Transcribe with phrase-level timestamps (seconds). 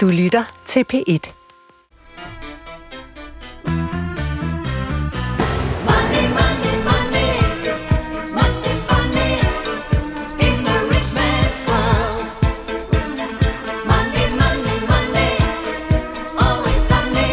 [0.00, 1.32] Du lytter til P1.
[5.88, 7.32] Money, money, money
[8.32, 9.32] must be funny
[10.46, 12.24] in the rich man's world.
[13.90, 15.32] Money, money, money,
[16.38, 17.32] always sunny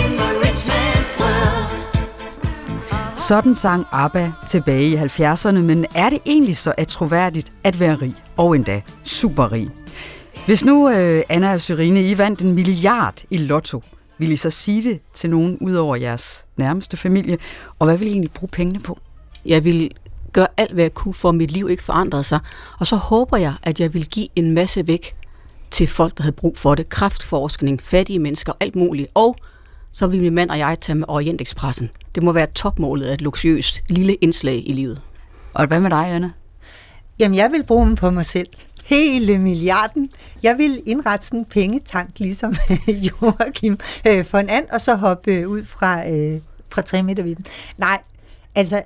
[0.00, 3.18] in the rich man's world.
[3.18, 8.14] Sådan sang ABBA tilbage i 70'erne, men er det egentlig så atroværdigt at være rig,
[8.36, 9.70] og endda superrig?
[10.46, 13.82] Hvis nu øh, Anna og Syrine, I vandt en milliard i lotto,
[14.18, 17.38] vil I så sige det til nogen ud over jeres nærmeste familie?
[17.78, 18.98] Og hvad vil I egentlig bruge pengene på?
[19.46, 19.90] Jeg vil
[20.32, 22.38] gøre alt, hvad jeg kunne, for at mit liv ikke forandrede sig.
[22.78, 25.16] Og så håber jeg, at jeg vil give en masse væk
[25.70, 26.88] til folk, der havde brug for det.
[26.88, 29.08] Kraftforskning, fattige mennesker, alt muligt.
[29.14, 29.36] Og
[29.92, 31.90] så vil min mand og jeg tage med Orientexpressen.
[32.14, 35.00] Det må være topmålet af et luksuriøst lille indslag i livet.
[35.54, 36.30] Og hvad med dig, Anna?
[37.18, 38.48] Jamen, jeg vil bruge dem på mig selv.
[38.84, 40.10] Hele milliarden.
[40.42, 42.54] Jeg vil indrette sådan en pengetank, ligesom
[43.06, 47.44] Joachim øh, von And, og så hoppe øh, ud fra, øh, fra 3 meter vidden.
[47.78, 48.02] Nej,
[48.54, 48.82] altså,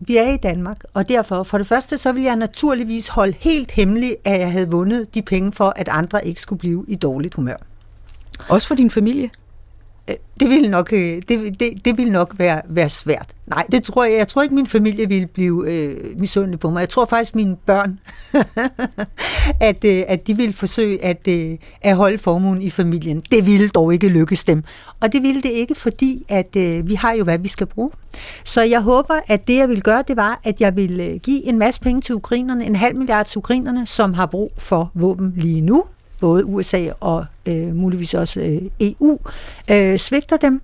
[0.00, 3.70] vi er i Danmark, og derfor, for det første, så vil jeg naturligvis holde helt
[3.70, 7.34] hemmeligt, at jeg havde vundet de penge for, at andre ikke skulle blive i dårligt
[7.34, 7.56] humør.
[8.48, 9.30] Også for din familie?
[10.08, 13.26] Øh, det ville nok, øh, det, det, det ville nok være, være svært.
[13.46, 14.18] Nej, det tror jeg.
[14.18, 16.80] Jeg tror ikke, min familie ville blive øh, misundelig på mig.
[16.80, 17.98] Jeg tror faktisk, mine børn,
[19.68, 23.20] at, øh, at de ville forsøge at, øh, at holde formuen i familien.
[23.30, 24.62] Det ville dog ikke lykkes dem.
[25.00, 27.90] Og det ville det ikke, fordi at øh, vi har jo, hvad vi skal bruge.
[28.44, 31.44] Så jeg håber, at det, jeg vil gøre, det var, at jeg vil øh, give
[31.44, 35.32] en masse penge til ukrainerne, en halv milliard til ukrainerne, som har brug for våben
[35.36, 35.84] lige nu
[36.20, 39.18] både USA og øh, muligvis også øh, EU,
[39.70, 40.62] øh, svigter dem.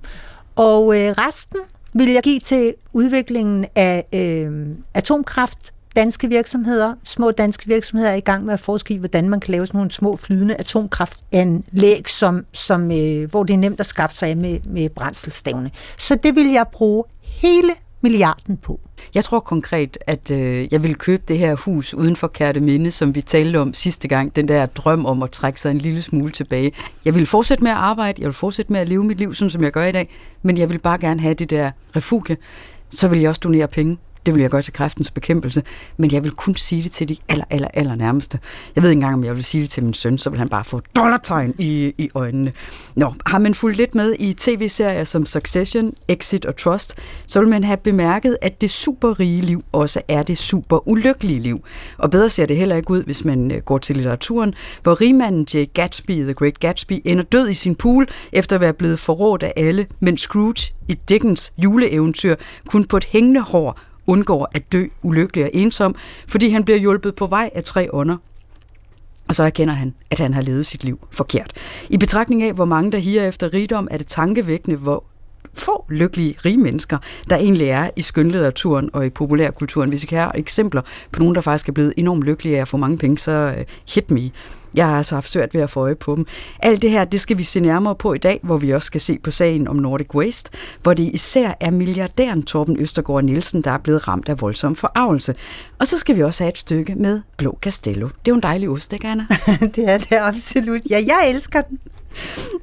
[0.56, 1.58] Og øh, resten
[1.92, 5.58] vil jeg give til udviklingen af øh, atomkraft.
[5.96, 9.52] Danske virksomheder, små danske virksomheder er i gang med at forske i, hvordan man kan
[9.52, 14.16] lave sådan nogle små flydende atomkraftanlæg, som, som, øh, hvor det er nemt at skaffe
[14.16, 15.70] sig af med, med brændselstavne.
[15.98, 17.72] Så det vil jeg bruge hele
[18.06, 18.80] milliarden på.
[19.14, 23.14] Jeg tror konkret, at øh, jeg vil købe det her hus uden for Kærteminde, som
[23.14, 24.36] vi talte om sidste gang.
[24.36, 26.72] Den der drøm om at trække sig en lille smule tilbage.
[27.04, 29.50] Jeg vil fortsætte med at arbejde, jeg vil fortsætte med at leve mit liv, sådan
[29.50, 30.08] som jeg gør i dag,
[30.42, 32.36] men jeg vil bare gerne have det der refuge.
[32.90, 33.98] Så vil jeg også donere penge.
[34.26, 35.62] Det vil jeg gøre til kræftens bekæmpelse,
[35.96, 38.38] men jeg vil kun sige det til de aller, aller, aller nærmeste.
[38.76, 40.48] Jeg ved ikke engang, om jeg vil sige det til min søn, så vil han
[40.48, 42.52] bare få dollartegn i, i øjnene.
[42.94, 46.94] Nå, har man fulgt lidt med i tv-serier som Succession, Exit og Trust,
[47.26, 51.64] så vil man have bemærket, at det superrige liv også er det super ulykkelige liv.
[51.98, 55.46] Og bedre ser det heller ikke ud, hvis man øh, går til litteraturen, hvor rigmanden
[55.54, 59.42] Jay Gatsby, The Great Gatsby, ender død i sin pool, efter at være blevet forrådt
[59.42, 62.36] af alle, mens Scrooge i Dickens juleeventyr
[62.68, 65.94] kun på et hængende hår undgår at dø ulykkelig og ensom,
[66.28, 68.16] fordi han bliver hjulpet på vej af tre ånder.
[69.28, 71.52] Og så erkender han, at han har levet sit liv forkert.
[71.90, 75.04] I betragtning af, hvor mange der higer efter rigdom, er det tankevækkende, hvor
[75.54, 76.98] få lykkelige rige mennesker,
[77.30, 79.88] der egentlig er i skønlitteraturen og i populærkulturen.
[79.88, 82.68] Hvis I kan have eksempler på nogen, der faktisk er blevet enormt lykkelige af at
[82.68, 84.30] få mange penge, så øh, hit me.
[84.74, 86.26] Jeg har altså haft svært ved at få øje på dem.
[86.62, 89.00] Alt det her, det skal vi se nærmere på i dag, hvor vi også skal
[89.00, 90.50] se på sagen om Nordic Waste,
[90.82, 95.34] hvor det især er milliardæren Torben Østergaard Nielsen, der er blevet ramt af voldsom forarvelse.
[95.78, 98.06] Og så skal vi også have et stykke med Blå Castello.
[98.06, 99.26] Det er jo en dejlig ost, ikke Anna?
[99.76, 100.80] det er det absolut.
[100.90, 101.78] Ja, jeg elsker den.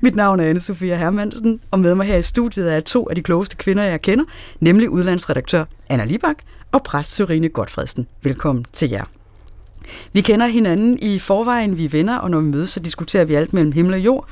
[0.01, 3.23] Mit navn er Anne-Sophia Hermansen, og med mig her i studiet er to af de
[3.23, 4.25] klogeste kvinder, jeg kender,
[4.59, 6.37] nemlig udlandsredaktør Anna Libak
[6.71, 8.07] og præst Sørine Godfredsen.
[8.23, 9.22] Velkommen til jer.
[10.13, 13.35] Vi kender hinanden i forvejen, vi er venner, og når vi mødes, så diskuterer vi
[13.35, 14.27] alt mellem himmel og jord.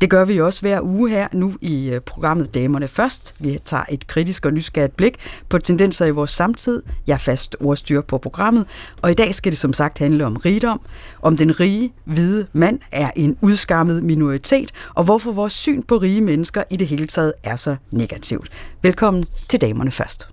[0.00, 3.34] Det gør vi også hver uge her nu i øh, programmet Damerne Først.
[3.38, 5.16] Vi tager et kritisk og nysgerrigt blik
[5.48, 6.82] på tendenser i vores samtid.
[7.06, 8.66] Jeg er fast ordstyr på programmet,
[9.02, 10.80] og i dag skal det som sagt handle om rigdom,
[11.22, 16.20] om den rige, hvide mand er en udskammet minoritet, og hvorfor vores syn på rige
[16.20, 18.48] mennesker i det hele taget er så negativt.
[18.82, 20.28] Velkommen til Damerne Først.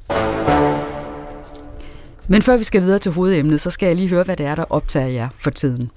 [2.32, 4.56] Men før vi skal videre til hovedemnet, så skal jeg lige høre, hvad det er,
[4.56, 5.92] der optager jer for tiden.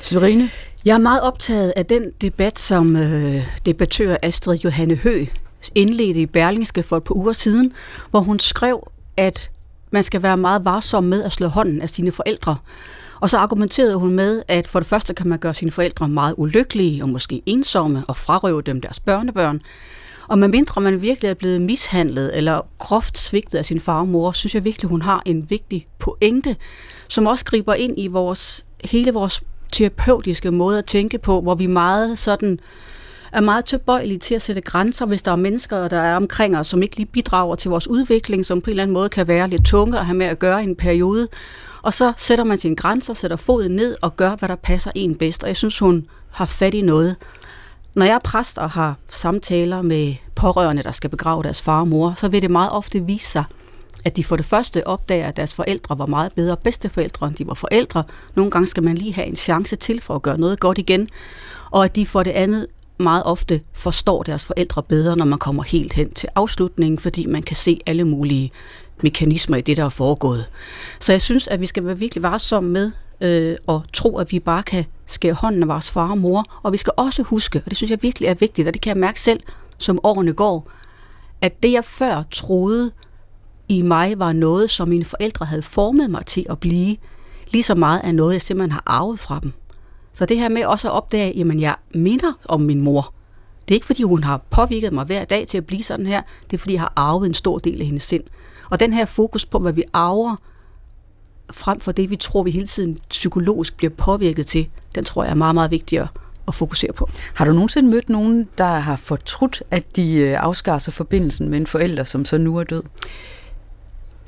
[0.00, 0.50] Syrine?
[0.84, 5.24] Jeg er meget optaget af den debat, som øh, debattør Astrid Johanne Hø
[5.74, 7.72] indledte i Berlingske for et par uger siden,
[8.10, 9.50] hvor hun skrev, at
[9.90, 12.56] man skal være meget varsom med at slå hånden af sine forældre.
[13.20, 16.34] Og så argumenterede hun med, at for det første kan man gøre sine forældre meget
[16.38, 19.60] ulykkelige og måske ensomme og frarøve dem deres børnebørn.
[20.28, 24.32] Og medmindre man virkelig er blevet mishandlet eller groft svigtet af sin far og mor,
[24.32, 26.56] synes jeg virkelig, hun har en vigtig pointe,
[27.08, 29.42] som også griber ind i vores, hele vores
[29.72, 32.60] terapeutiske måde at tænke på, hvor vi meget sådan
[33.32, 36.66] er meget tilbøjelige til at sætte grænser, hvis der er mennesker, der er omkring os,
[36.66, 39.48] som ikke lige bidrager til vores udvikling, som på en eller anden måde kan være
[39.48, 41.28] lidt tunge at have med at gøre i en periode.
[41.82, 45.14] Og så sætter man sine grænser, sætter foden ned og gør, hvad der passer en
[45.14, 45.42] bedst.
[45.42, 47.16] Og jeg synes, hun har fat i noget.
[47.94, 51.88] Når jeg er præst og har samtaler med pårørende, der skal begrave deres far og
[51.88, 53.44] mor, så vil det meget ofte vise sig,
[54.04, 57.46] at de for det første opdager, at deres forældre var meget bedre bedsteforældre, end de
[57.46, 58.02] var forældre.
[58.34, 61.08] Nogle gange skal man lige have en chance til for at gøre noget godt igen.
[61.70, 62.66] Og at de for det andet
[62.98, 67.42] meget ofte forstår deres forældre bedre, når man kommer helt hen til afslutningen, fordi man
[67.42, 68.50] kan se alle mulige
[69.02, 70.44] mekanismer i det, der er foregået.
[71.00, 72.90] Så jeg synes, at vi skal være virkelig varsomme med
[73.20, 76.44] øh, og tro, at vi bare kan skære hånden af vores far og mor.
[76.62, 78.90] Og vi skal også huske, og det synes jeg virkelig er vigtigt, og det kan
[78.90, 79.40] jeg mærke selv,
[79.78, 80.70] som årene går,
[81.40, 82.90] at det jeg før troede
[83.68, 86.96] i mig var noget, som mine forældre havde formet mig til at blive,
[87.50, 89.52] lige så meget af noget, jeg simpelthen har arvet fra dem.
[90.14, 93.14] Så det her med også at opdage, at jeg minder om min mor.
[93.68, 96.22] Det er ikke fordi, hun har påvirket mig hver dag til at blive sådan her.
[96.50, 98.24] Det er fordi, jeg har arvet en stor del af hendes sind.
[98.70, 100.36] Og den her fokus på, hvad vi arver,
[101.52, 105.30] frem for det, vi tror, vi hele tiden psykologisk bliver påvirket til, den tror jeg
[105.30, 106.08] er meget, meget vigtigere
[106.48, 107.10] at fokusere på.
[107.34, 111.58] Har du nogensinde mødt nogen, der har fortrudt, at de øh, afskar sig forbindelsen med
[111.58, 112.82] en forælder, som så nu er død?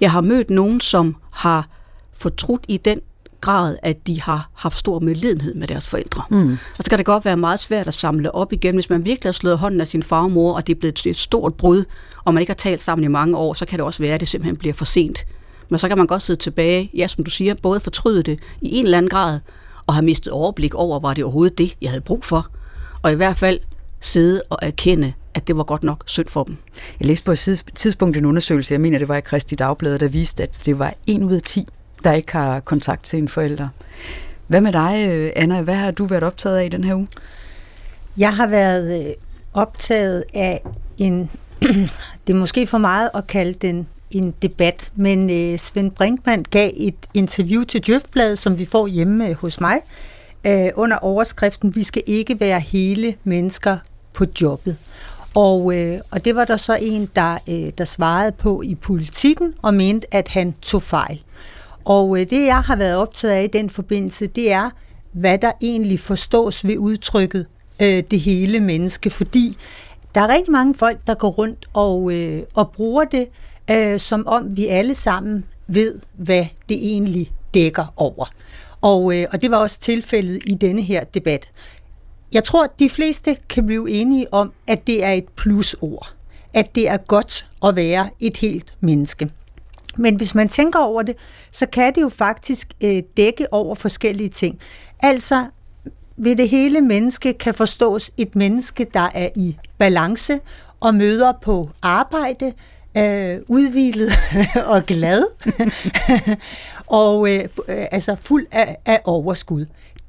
[0.00, 1.69] Jeg har mødt nogen, som har
[2.12, 3.00] fortrudt i den
[3.40, 6.22] grad, at de har haft stor medlidenhed med deres forældre.
[6.31, 6.52] Mm.
[6.78, 8.75] Og så kan det godt være meget svært at samle op igen.
[8.75, 11.06] Hvis man virkelig har slået hånden af sin far og mor, og det er blevet
[11.06, 11.84] et stort brud,
[12.25, 14.20] og man ikke har talt sammen i mange år, så kan det også være, at
[14.20, 15.26] det simpelthen bliver for sent.
[15.70, 18.76] Men så kan man godt sidde tilbage, ja, som du siger, både fortryde det i
[18.76, 19.40] en eller anden grad,
[19.87, 22.49] og have mistet overblik over, var det overhovedet det, jeg havde brug for.
[23.02, 23.58] Og i hvert fald
[24.00, 26.56] sidde og erkende, at det var godt nok synd for dem.
[27.00, 29.99] Jeg læste på et tids- tidspunkt en undersøgelse, jeg mener det var i Kristi Dagblad,
[29.99, 31.67] der viste, at det var en ud af 10,
[32.05, 33.69] der ikke har kontakt til en forælder.
[34.46, 35.62] Hvad med dig, øh, Anna?
[35.62, 37.08] Hvad har du været optaget af i den her uge?
[38.17, 39.12] Jeg har været øh,
[39.55, 40.62] optaget af
[40.99, 41.31] en,
[42.26, 46.70] det er måske for meget at kalde den en debat, men øh, Svend Brinkmann gav
[46.76, 49.80] et interview til Djøfbladet, som vi får hjemme øh, hos mig,
[50.46, 53.78] øh, under overskriften, vi skal ikke være hele mennesker
[54.12, 54.76] på jobbet.
[55.34, 59.54] Og, øh, og det var der så en, der, øh, der svarede på i politikken
[59.62, 61.22] og mente, at han tog fejl.
[61.84, 64.70] Og øh, det, jeg har været optaget af i den forbindelse, det er,
[65.12, 67.46] hvad der egentlig forstås ved udtrykket
[67.80, 69.56] øh, det hele menneske, fordi
[70.14, 73.28] der er rigtig mange folk, der går rundt og, øh, og bruger det,
[73.70, 78.26] øh, som om vi alle sammen ved, hvad det egentlig dækker over.
[78.81, 81.50] Og, øh, og det var også tilfældet i denne her debat.
[82.32, 86.14] Jeg tror, at de fleste kan blive enige om, at det er et plusord.
[86.55, 89.31] At det er godt at være et helt menneske.
[89.96, 91.17] Men hvis man tænker over det,
[91.52, 94.58] så kan det jo faktisk øh, dække over forskellige ting.
[95.00, 95.46] Altså,
[96.17, 100.40] ved det hele menneske kan forstås et menneske, der er i balance
[100.81, 102.52] og møder på arbejde,
[102.96, 104.12] øh, udvilet
[104.66, 105.22] og glad,
[106.87, 109.66] og øh, altså fuld af, af overskud.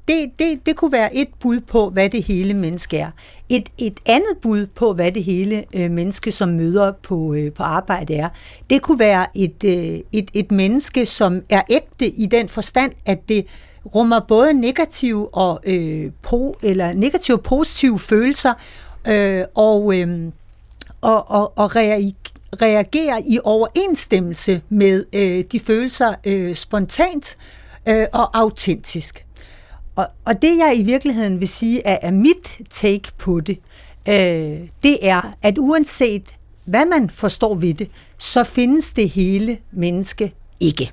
[0.08, 3.10] Det, det, det kunne være et bud på, hvad det hele menneske er.
[3.48, 7.62] Et, et andet bud på, hvad det hele øh, menneske, som møder på, øh, på
[7.62, 8.28] arbejde er,
[8.70, 13.28] det kunne være et, øh, et, et menneske, som er ægte i den forstand, at
[13.28, 13.46] det
[13.94, 18.54] rummer både negative og øh, po, eller negative og positive følelser,
[19.08, 20.32] øh, og, øh,
[21.00, 22.12] og, og, og reagerer
[22.62, 27.36] reagerer i overensstemmelse med øh, de følelser øh, spontant
[27.88, 29.24] øh, og autentisk.
[29.96, 33.58] Og, og det jeg i virkeligheden vil sige er, er mit take på det,
[34.08, 40.34] øh, det er, at uanset hvad man forstår ved det, så findes det hele menneske
[40.60, 40.92] ikke.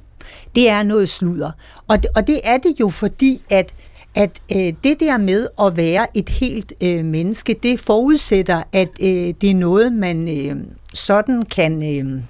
[0.56, 1.52] Det er noget sludder.
[1.88, 3.74] Og det, og det er det jo fordi, at
[4.20, 9.34] at øh, det der med at være et helt øh, menneske, det forudsætter, at øh,
[9.42, 10.56] det er noget, man øh,
[10.94, 12.22] sådan kan øh,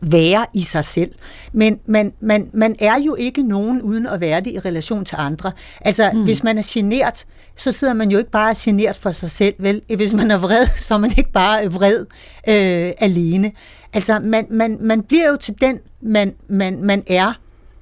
[0.00, 1.12] være i sig selv.
[1.52, 5.16] Men man, man, man er jo ikke nogen uden at være det i relation til
[5.18, 5.52] andre.
[5.80, 6.24] Altså, mm.
[6.24, 7.24] hvis man er genert,
[7.56, 9.82] så sidder man jo ikke bare genert for sig selv, vel?
[9.96, 12.00] Hvis man er vred, så er man ikke bare vred
[12.48, 13.52] øh, alene.
[13.92, 17.32] Altså, man, man, man bliver jo til den, man, man, man er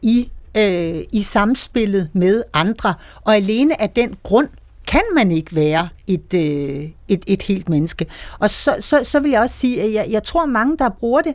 [0.03, 4.49] i øh, i samspillet med andre, og alene af den grund
[4.87, 8.07] kan man ikke være et, øh, et, et helt menneske.
[8.39, 11.21] Og så, så, så vil jeg også sige, at jeg, jeg tror mange, der bruger
[11.21, 11.35] det,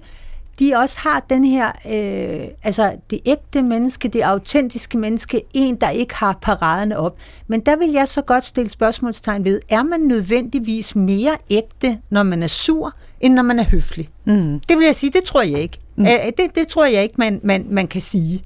[0.60, 5.90] de også har den her, øh, altså det ægte menneske, det autentiske menneske, en, der
[5.90, 7.18] ikke har paraderne op.
[7.48, 12.24] Men der vil jeg så godt stille spørgsmålstegn ved, er man nødvendigvis mere ægte, når
[12.24, 14.10] man er sur, end når man er høflig?
[14.26, 14.60] Mm.
[14.70, 15.78] Det vil jeg sige, det tror jeg ikke.
[15.96, 16.06] Mm.
[16.38, 18.44] Det, det tror jeg ikke, man, man, man kan sige.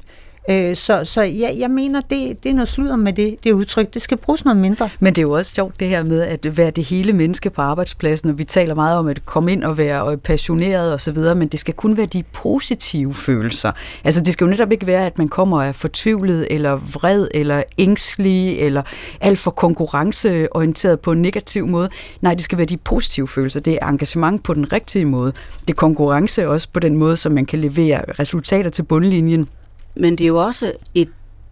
[0.50, 3.94] Øh, så så jeg, jeg mener, det, det er noget sludder med det, det udtryk.
[3.94, 4.90] Det skal bruges noget mindre.
[5.00, 7.62] Men det er jo også sjovt det her med at være det hele menneske på
[7.62, 11.12] arbejdspladsen, og vi taler meget om at komme ind og være øh, passioneret og så
[11.12, 13.72] videre, men det skal kun være de positive følelser.
[14.04, 17.28] Altså det skal jo netop ikke være, at man kommer og er fortvivlet, eller vred,
[17.34, 18.82] eller ængstelig, eller
[19.22, 21.90] alt for konkurrenceorienteret på en negativ måde.
[22.22, 23.60] Nej, det skal være de positive følelser.
[23.60, 25.34] Det er engagement på den rigtige måde.
[25.62, 29.50] Det er konkurrence også på den måde, som man kan levere resultater til bundlinjen.
[29.96, 31.10] Men det er jo også et,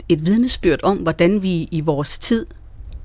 [0.10, 2.46] et vidnesbyrd om, hvordan vi i vores tid,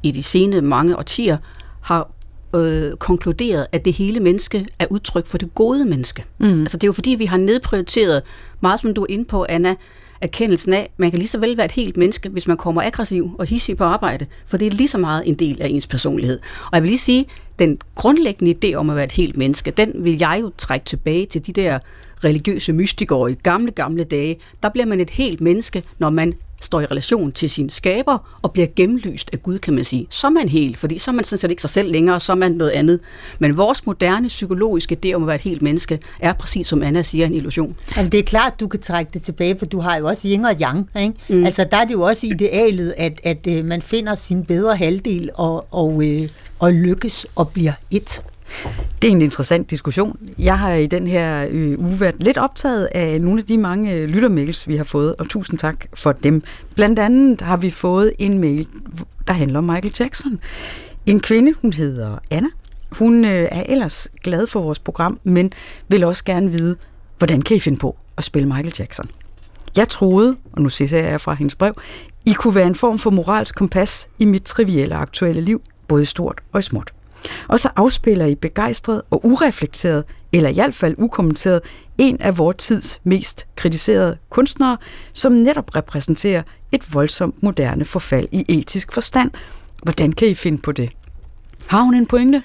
[0.03, 1.37] i de senere mange årtier,
[1.81, 2.11] har
[2.55, 6.25] øh, konkluderet, at det hele menneske er udtryk for det gode menneske.
[6.39, 6.61] Mm.
[6.61, 8.23] Altså det er jo fordi, vi har nedprioriteret,
[8.61, 9.75] meget som du er inde på, Anna,
[10.21, 12.83] erkendelsen af, at man kan lige så vel være et helt menneske, hvis man kommer
[12.83, 15.87] aggressiv og hissig på arbejde, for det er lige så meget en del af ens
[15.87, 16.39] personlighed.
[16.65, 17.27] Og jeg vil lige sige,
[17.59, 21.27] den grundlæggende idé om at være et helt menneske, den vil jeg jo trække tilbage
[21.27, 21.79] til de der
[22.25, 24.37] religiøse mystikere i gamle, gamle dage.
[24.63, 28.53] Der bliver man et helt menneske, når man står i relation til sin skaber og
[28.53, 30.07] bliver gennemlyst af Gud, kan man sige.
[30.11, 32.33] Så er man helt, fordi så er man sådan set ikke sig selv længere, så
[32.33, 33.01] er man noget andet.
[33.39, 37.03] Men vores moderne psykologiske idé om at være et helt menneske, er præcis som Anna
[37.03, 37.77] siger, en illusion.
[37.97, 40.45] Jamen, det er klart, du kan trække det tilbage, for du har jo også yin
[40.45, 40.91] og yang.
[41.01, 41.15] Ikke?
[41.29, 41.45] Mm.
[41.45, 45.31] Altså, der er det jo også idealet, at, at øh, man finder sin bedre halvdel
[45.35, 48.23] og, og, øh, og lykkes og bliver et.
[49.03, 50.19] Det er en interessant diskussion.
[50.39, 53.93] Jeg har i den her øh, uge været lidt optaget af nogle af de mange
[53.95, 56.43] øh, lyttermails, vi har fået, og tusind tak for dem.
[56.75, 58.67] Blandt andet har vi fået en mail,
[59.27, 60.39] der handler om Michael Jackson.
[61.07, 62.49] En kvinde, hun hedder Anna.
[62.93, 65.53] Hun øh, er ellers glad for vores program, men
[65.89, 66.77] vil også gerne vide,
[67.19, 69.11] hvordan kan I finde på at spille Michael Jackson?
[69.77, 71.75] Jeg troede, og nu citerer jeg fra hendes brev,
[72.27, 76.41] I kunne være en form for moralsk kompas i mit trivielle aktuelle liv, både stort
[76.53, 76.96] og i småt.
[77.49, 81.61] Og så afspiller I begejstret og ureflekteret, eller i hvert fald ukommenteret,
[81.99, 84.77] en af vores tids mest kritiserede kunstnere,
[85.13, 86.43] som netop repræsenterer
[86.73, 89.31] et voldsomt moderne forfald i etisk forstand.
[89.83, 90.91] Hvordan kan I finde på det?
[91.67, 92.43] Har hun en pointe?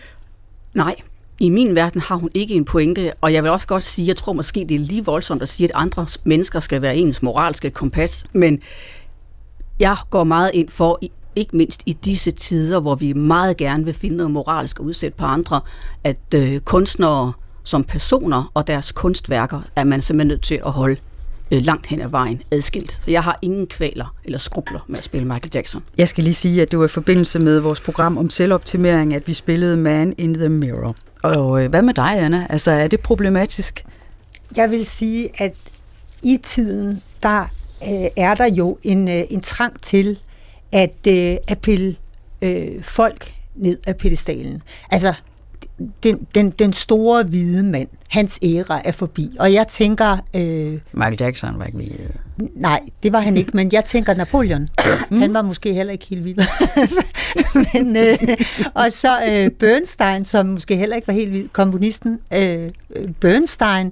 [0.73, 0.95] Nej,
[1.39, 4.15] i min verden har hun ikke en pointe, og jeg vil også godt sige, jeg
[4.15, 7.69] tror måske, det er lige voldsomt at sige, at andre mennesker skal være ens moralske
[7.69, 8.61] kompas, men
[9.79, 10.99] jeg går meget ind for
[11.35, 15.17] ikke mindst i disse tider, hvor vi meget gerne vil finde noget moralsk at udsætte
[15.17, 15.61] på andre,
[16.03, 17.33] at øh, kunstnere
[17.63, 20.95] som personer og deres kunstværker er man simpelthen nødt til at holde
[21.51, 22.91] øh, langt hen ad vejen adskilt.
[22.91, 25.83] Så jeg har ingen kvaler eller skrubler med at spille Michael Jackson.
[25.97, 29.27] Jeg skal lige sige, at det var i forbindelse med vores program om selvoptimering, at
[29.27, 30.95] vi spillede Man in the Mirror.
[31.23, 32.47] Og øh, hvad med dig, Anna?
[32.49, 33.85] Altså, er det problematisk?
[34.55, 35.55] Jeg vil sige, at
[36.23, 37.41] i tiden, der
[37.83, 40.19] øh, er der jo en, øh, en trang til
[40.71, 41.95] at, øh, at pille
[42.41, 44.61] øh, folk ned af pedestalen.
[44.91, 45.13] Altså,
[46.03, 49.35] den, den, den store hvide mand, hans æra er forbi.
[49.39, 50.17] Og jeg tænker...
[50.35, 51.97] Øh, Michael Jackson var ikke lige...
[52.55, 54.69] Nej, det var han ikke, men jeg tænker Napoleon.
[55.11, 56.37] Han var måske heller ikke helt vild.
[57.73, 58.17] men, øh,
[58.73, 62.69] og så øh, Bernstein, som måske heller ikke var helt vild, komponisten øh,
[63.19, 63.91] Bernstein.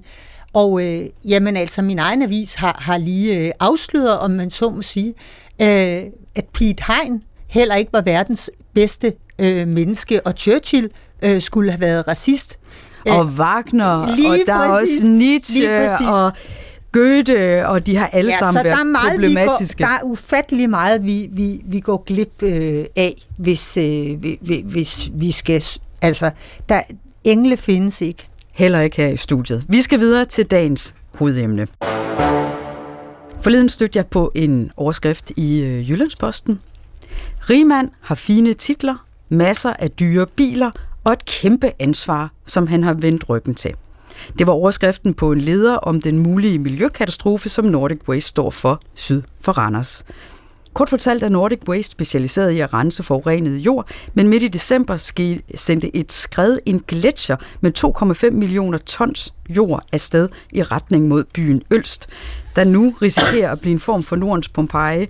[0.53, 4.69] Og øh, jamen altså, min egen avis har, har lige øh, afsløret, om man så
[4.69, 5.13] må sige,
[5.61, 6.03] øh,
[6.35, 10.89] at Pete Hein heller ikke var verdens bedste øh, menneske, og Churchill
[11.21, 12.57] øh, skulle have været racist.
[13.05, 16.31] Og Wagner, lige og der præcis, er også Nietzsche, og
[16.91, 19.77] Goethe, og de har alle ja, sammen så der er meget, problematiske.
[19.77, 24.23] Vi går, der er ufattelig meget, vi, vi, vi går glip øh, af, hvis, øh,
[24.23, 25.63] vi, hvis vi skal...
[26.01, 26.31] Altså,
[26.69, 26.81] der,
[27.23, 28.27] engle findes ikke.
[28.53, 29.65] Heller ikke her i studiet.
[29.69, 31.67] Vi skal videre til dagens hovedemne.
[33.41, 36.59] Forleden stødte jeg på en overskrift i øh, Jyllandsposten.
[37.49, 40.71] Rigmand har fine titler, masser af dyre biler
[41.03, 43.73] og et kæmpe ansvar, som han har vendt ryggen til.
[44.39, 48.81] Det var overskriften på en leder om den mulige miljøkatastrofe, som Nordic Waste står for
[48.95, 50.05] syd for Randers.
[50.79, 54.97] Kort fortalt er Nordic Waste specialiseret i at rense forurenet jord, men midt i december
[55.55, 57.71] sendte et skred en gletscher med
[58.23, 62.07] 2,5 millioner tons jord afsted i retning mod byen Ølst,
[62.55, 65.07] der nu risikerer at blive en form for Nordens Pompeji,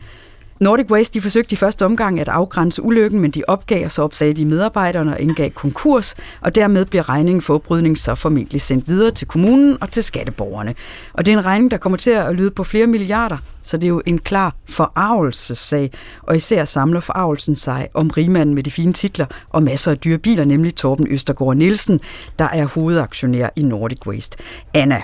[0.60, 4.02] Nordic Waste de forsøgte i første omgang at afgrænse ulykken, men de opgav, og så
[4.02, 8.88] opsagde de medarbejderne og indgav konkurs, og dermed bliver regningen for oprydning så formentlig sendt
[8.88, 10.76] videre til kommunen og til skatteborgerne.
[11.14, 13.84] Og det er en regning, der kommer til at lyde på flere milliarder, så det
[13.84, 15.92] er jo en klar forarvelsessag,
[16.24, 20.18] og især samler forarvelsen sig om rigmanden med de fine titler og masser af dyre
[20.18, 22.00] biler, nemlig Torben Østergaard Nielsen,
[22.40, 24.38] der er hovedaktionær i Nordic Waste.
[24.74, 25.02] Anna,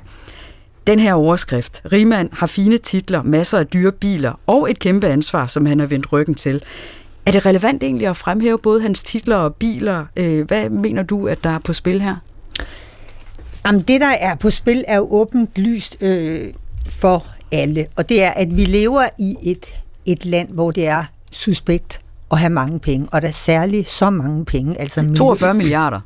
[0.88, 5.48] den her overskrift, Rigmand har fine titler, masser af dyre biler og et kæmpe ansvar,
[5.48, 6.63] som han har vendt ryggen til.
[7.25, 10.06] Er det relevant egentlig at fremhæve både hans titler og biler?
[10.15, 12.15] Øh, hvad mener du, at der er på spil her?
[13.65, 16.54] Jamen, det, der er på spil, er jo åbent lyst øh,
[16.89, 19.65] for alle, og det er, at vi lever i et,
[20.06, 22.01] et land, hvor det er suspekt
[22.32, 26.00] at have mange penge, og der er særligt så mange penge, altså 42 milliarder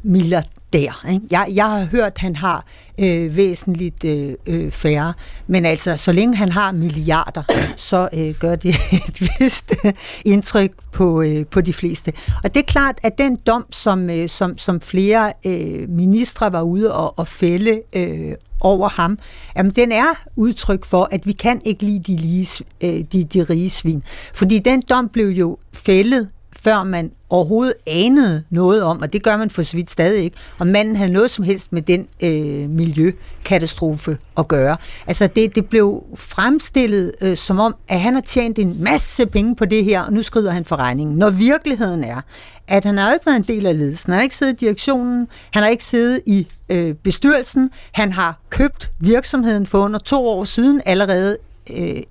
[0.73, 1.05] der.
[1.11, 1.25] Ikke?
[1.31, 2.65] Jeg, jeg har hørt, at han har
[2.99, 5.13] øh, væsentligt øh, øh, færre,
[5.47, 7.43] men altså, så længe han har milliarder,
[7.77, 8.75] så øh, gør det
[9.07, 9.93] et vist øh,
[10.25, 12.13] indtryk på, øh, på de fleste.
[12.43, 16.61] Og det er klart, at den dom, som, øh, som, som flere øh, ministre var
[16.61, 19.19] ude og, og fælde øh, over ham,
[19.57, 23.43] jamen den er udtryk for, at vi kan ikke lide de, lige, øh, de, de
[23.43, 24.03] rige svin.
[24.33, 26.27] Fordi den dom blev jo fældet
[26.63, 30.37] før man overhovedet anede noget om, og det gør man for så vidt stadig ikke,
[30.59, 34.77] om manden havde noget som helst med den øh, miljøkatastrofe at gøre.
[35.07, 39.55] Altså det, det blev fremstillet øh, som om, at han har tjent en masse penge
[39.55, 41.17] på det her, og nu skrider han for regningen.
[41.17, 42.21] Når virkeligheden er,
[42.67, 44.65] at han har jo ikke været en del af ledelsen, han har ikke siddet i
[44.65, 50.27] direktionen, han har ikke siddet i øh, bestyrelsen, han har købt virksomheden for under to
[50.27, 51.37] år siden allerede
[51.69, 52.01] øh,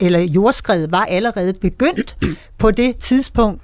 [0.00, 2.16] eller jordskredet var allerede begyndt
[2.58, 3.62] på det tidspunkt.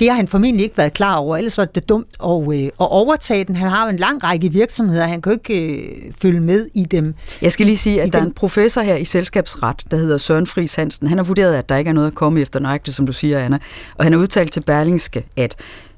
[0.00, 2.70] Det har han formentlig ikke været klar over, ellers var det dumt at, øh, at
[2.78, 3.56] overtage den.
[3.56, 6.84] Han har jo en lang række virksomheder, han kan jo ikke øh, følge med i
[6.84, 7.14] dem.
[7.42, 9.96] Jeg skal lige sige, I at der er den- en professor her i selskabsret, der
[9.96, 11.06] hedder Søren Friis Hansen.
[11.08, 13.38] Han har vurderet, at der ikke er noget at komme efter nøjagtigt, som du siger,
[13.38, 13.58] Anna.
[13.94, 15.56] Og han har udtalt til Berlingske, at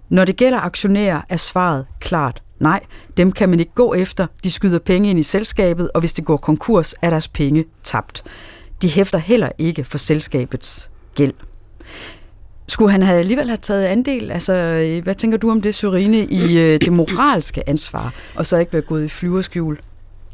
[0.08, 2.80] når det gælder aktionærer, er svaret klart nej.
[3.16, 4.26] Dem kan man ikke gå efter.
[4.44, 8.22] De skyder penge ind i selskabet, og hvis det går konkurs, er deres penge tabt.
[8.82, 11.32] De hæfter heller ikke for selskabets gæld.
[12.68, 14.30] Skulle han have alligevel have taget andel?
[14.30, 18.56] Altså, øh, hvad tænker du om det, Sørine, i øh, det moralske ansvar, og så
[18.56, 19.78] ikke være gået i flyverskjul?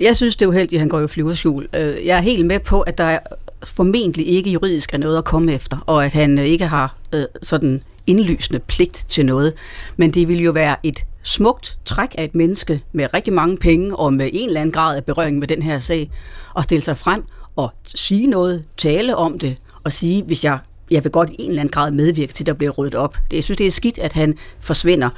[0.00, 1.68] Jeg synes, det er uheldigt, at han går i flyverskjul.
[1.74, 3.18] Øh, jeg er helt med på, at der er
[3.64, 7.82] formentlig ikke juridisk er noget at komme efter, og at han ikke har øh, sådan
[8.06, 9.54] indlysende pligt til noget.
[9.96, 13.96] Men det vil jo være et smukt træk af et menneske med rigtig mange penge
[13.96, 16.10] og med en eller anden grad af berøring med den her sag,
[16.54, 17.22] og stille sig frem
[17.58, 20.58] at sige noget, tale om det, og sige, hvis jeg,
[20.90, 23.16] jeg vil godt i en eller anden grad medvirke til, at der bliver ryddet op.
[23.30, 25.08] Det, jeg synes, det er skidt, at han forsvinder.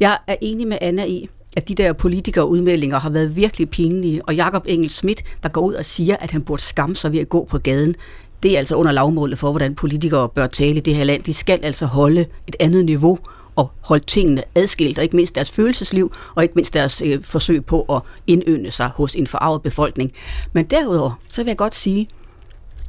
[0.00, 4.34] Jeg er enig med Anna i, at de der politikerudmeldinger har været virkelig pinlige, og
[4.34, 7.28] Jakob Engel Schmidt, der går ud og siger, at han burde skamme sig ved at
[7.28, 7.94] gå på gaden,
[8.42, 11.22] det er altså under lavmålet for, hvordan politikere bør tale i det her land.
[11.22, 13.18] De skal altså holde et andet niveau
[13.56, 17.64] og holde tingene adskilt, og ikke mindst deres følelsesliv, og ikke mindst deres øh, forsøg
[17.64, 20.12] på at indønde sig hos en forarvet befolkning.
[20.52, 22.08] Men derudover, så vil jeg godt sige,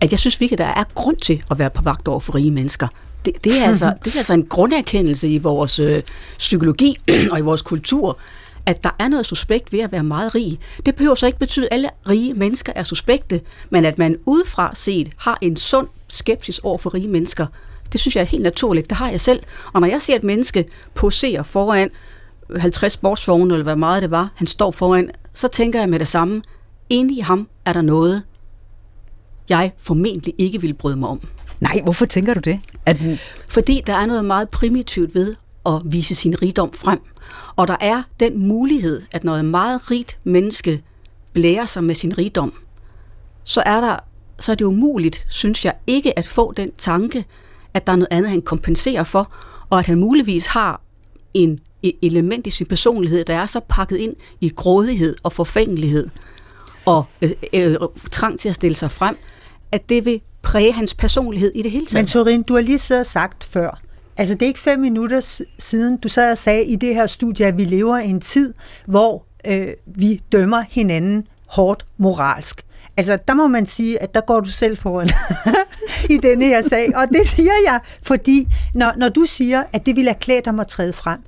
[0.01, 2.51] at jeg synes virkelig, der er grund til at være på vagt over for rige
[2.51, 2.88] mennesker.
[3.25, 6.03] Det, det, er, altså, det er altså en grunderkendelse i vores øh,
[6.38, 6.97] psykologi
[7.32, 8.17] og i vores kultur,
[8.65, 10.60] at der er noget suspekt ved at være meget rig.
[10.86, 14.75] Det behøver så ikke betyde, at alle rige mennesker er suspekte, men at man udefra
[14.75, 17.45] set har en sund skepsis over for rige mennesker,
[17.91, 18.89] det synes jeg er helt naturligt.
[18.89, 19.43] Det har jeg selv.
[19.73, 21.89] Og når jeg ser et menneske posere foran
[22.56, 26.08] 50 sportsvogne, eller hvad meget det var, han står foran, så tænker jeg med det
[26.08, 26.41] samme,
[26.89, 28.23] inde i ham er der noget,
[29.50, 31.21] jeg formentlig ikke vil bryde mig om.
[31.60, 32.60] Nej, hvorfor tænker du det?
[32.86, 32.97] At,
[33.47, 37.00] Fordi der er noget meget primitivt ved at vise sin rigdom frem.
[37.56, 40.84] Og der er den mulighed, at når et meget rigt menneske
[41.34, 42.54] blærer sig med sin rigdom,
[43.43, 43.95] så er, der,
[44.39, 47.26] så er det umuligt, synes jeg, ikke at få den tanke,
[47.77, 49.33] at der er noget andet, han kompenserer for,
[49.69, 50.81] og at han muligvis har
[51.33, 51.59] en
[52.01, 56.09] element i sin personlighed, der er så pakket ind i grådighed og forfængelighed
[56.85, 57.77] og øh, øh, øh,
[58.11, 59.17] trang til at stille sig frem,
[59.71, 62.03] at det vil præge hans personlighed i det hele taget.
[62.03, 63.81] Men Torin, du har lige siddet og sagt før,
[64.17, 67.45] altså det er ikke fem minutter siden, du sad og sagde i det her studie,
[67.45, 68.53] at vi lever i en tid,
[68.85, 72.61] hvor øh, vi dømmer hinanden hårdt moralsk.
[72.97, 75.10] Altså, der må man sige, at der går du selv foran
[76.15, 76.91] i denne her sag.
[76.95, 80.60] Og det siger jeg, fordi når, når du siger, at det ville have klædt ham
[80.60, 81.19] at træde frem,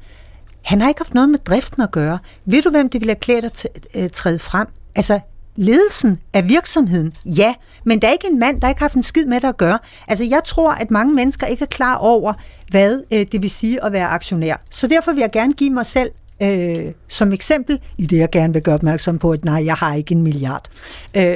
[0.62, 2.20] han har ikke haft noget med driften at gøre.
[2.46, 4.68] Ved du, hvem det ville have klædt at øh, træde frem?
[4.96, 5.20] Altså,
[5.56, 7.54] ledelsen af virksomheden, ja,
[7.84, 9.58] men der er ikke en mand, der ikke har haft en skid med det at
[9.58, 9.80] gøre.
[10.08, 12.34] Altså, jeg tror, at mange mennesker ikke er klar over,
[12.70, 14.62] hvad øh, det vil sige at være aktionær.
[14.72, 16.76] Så derfor vil jeg gerne give mig selv øh,
[17.08, 20.12] som eksempel, i det jeg gerne vil gøre opmærksom på, at nej, jeg har ikke
[20.12, 20.70] en milliard.
[21.18, 21.36] Øh,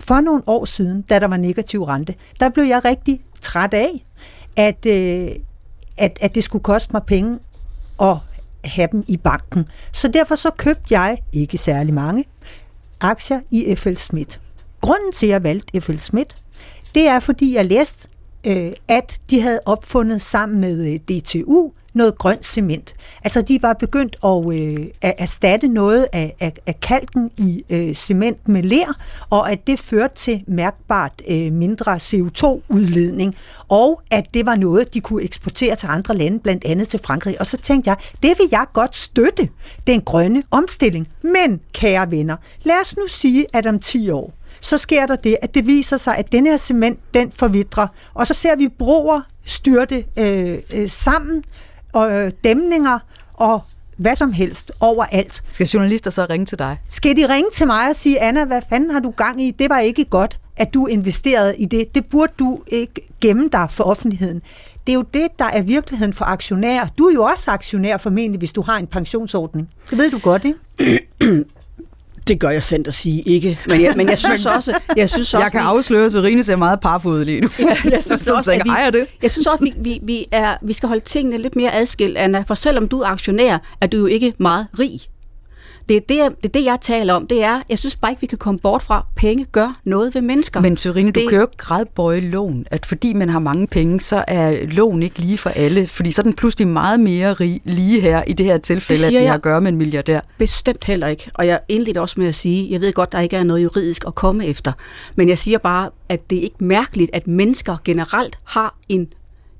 [0.00, 4.04] for nogle år siden, da der var negativ rente, der blev jeg rigtig træt af,
[4.56, 5.28] at, øh,
[5.98, 7.38] at, at det skulle koste mig penge
[8.00, 8.16] at
[8.64, 9.64] have dem i banken.
[9.92, 12.24] Så derfor så købte jeg, ikke særlig mange,
[13.00, 14.40] aktier i FL Schmidt.
[14.80, 16.36] Grunden til, at jeg valgte FL Schmidt,
[16.94, 18.08] det er, fordi jeg læste,
[18.46, 22.94] øh, at de havde opfundet sammen med øh, DTU noget grønt cement.
[23.24, 27.94] Altså, de var begyndt at, øh, at erstatte noget af, af, af kalken i øh,
[27.94, 28.92] cement med ler,
[29.30, 33.34] og at det førte til mærkbart øh, mindre CO2-udledning,
[33.68, 37.40] og at det var noget, de kunne eksportere til andre lande, blandt andet til Frankrig.
[37.40, 39.48] Og så tænkte jeg, det vil jeg godt støtte,
[39.86, 41.08] den grønne omstilling.
[41.22, 45.36] Men, kære venner, lad os nu sige, at om 10 år, så sker der det,
[45.42, 49.20] at det viser sig, at den her cement, den forvidrer, og så ser vi broer
[49.44, 51.44] styrte øh, øh, sammen,
[51.92, 52.98] og øh, dæmninger
[53.34, 53.60] og
[53.96, 55.42] hvad som helst overalt.
[55.48, 56.80] Skal journalister så ringe til dig?
[56.88, 59.50] Skal de ringe til mig og sige, Anna, hvad fanden har du gang i?
[59.50, 61.94] Det var ikke godt, at du investerede i det.
[61.94, 64.42] Det burde du ikke gemme dig for offentligheden.
[64.86, 66.88] Det er jo det, der er virkeligheden for aktionærer.
[66.98, 69.68] Du er jo også aktionær formentlig, hvis du har en pensionsordning.
[69.90, 71.44] Det ved du godt, ikke?
[72.28, 73.58] Det gør jeg sandt at sige ikke.
[73.66, 74.78] Men jeg, men jeg synes også...
[74.96, 77.48] Jeg, synes også, Jeg kan vi- afsløre, at Serine ser meget parfud lige nu.
[77.58, 79.98] Ja, jeg synes Så også, at vi, "Ej, er det?" jeg synes også, vi, vi,
[80.02, 82.44] vi, er, vi skal holde tingene lidt mere adskilt, Anna.
[82.46, 85.00] For selvom du er aktionær, er du jo ikke meget rig.
[85.90, 87.26] Det er det, jeg- det, er det jeg taler om.
[87.26, 90.22] Det er, jeg synes bare ikke, vi kan komme bort fra, penge gør noget ved
[90.22, 90.60] mennesker.
[90.60, 94.00] Men Sørine, du Det- kan jo ikke gradbøje lån, at fordi man har mange penge,
[94.00, 97.60] så er lån ikke lige for alle, fordi så er den pludselig meget mere rig,
[97.64, 100.20] lige her i det her tilfælde, Det at vi har at gøre med en milliardær.
[100.38, 101.30] Bestemt heller ikke.
[101.34, 104.04] Og jeg indledte også med at sige, jeg ved godt, der ikke er noget juridisk
[104.06, 104.72] at komme efter.
[105.14, 109.08] Men jeg siger bare, at det er ikke mærkeligt, at mennesker generelt har en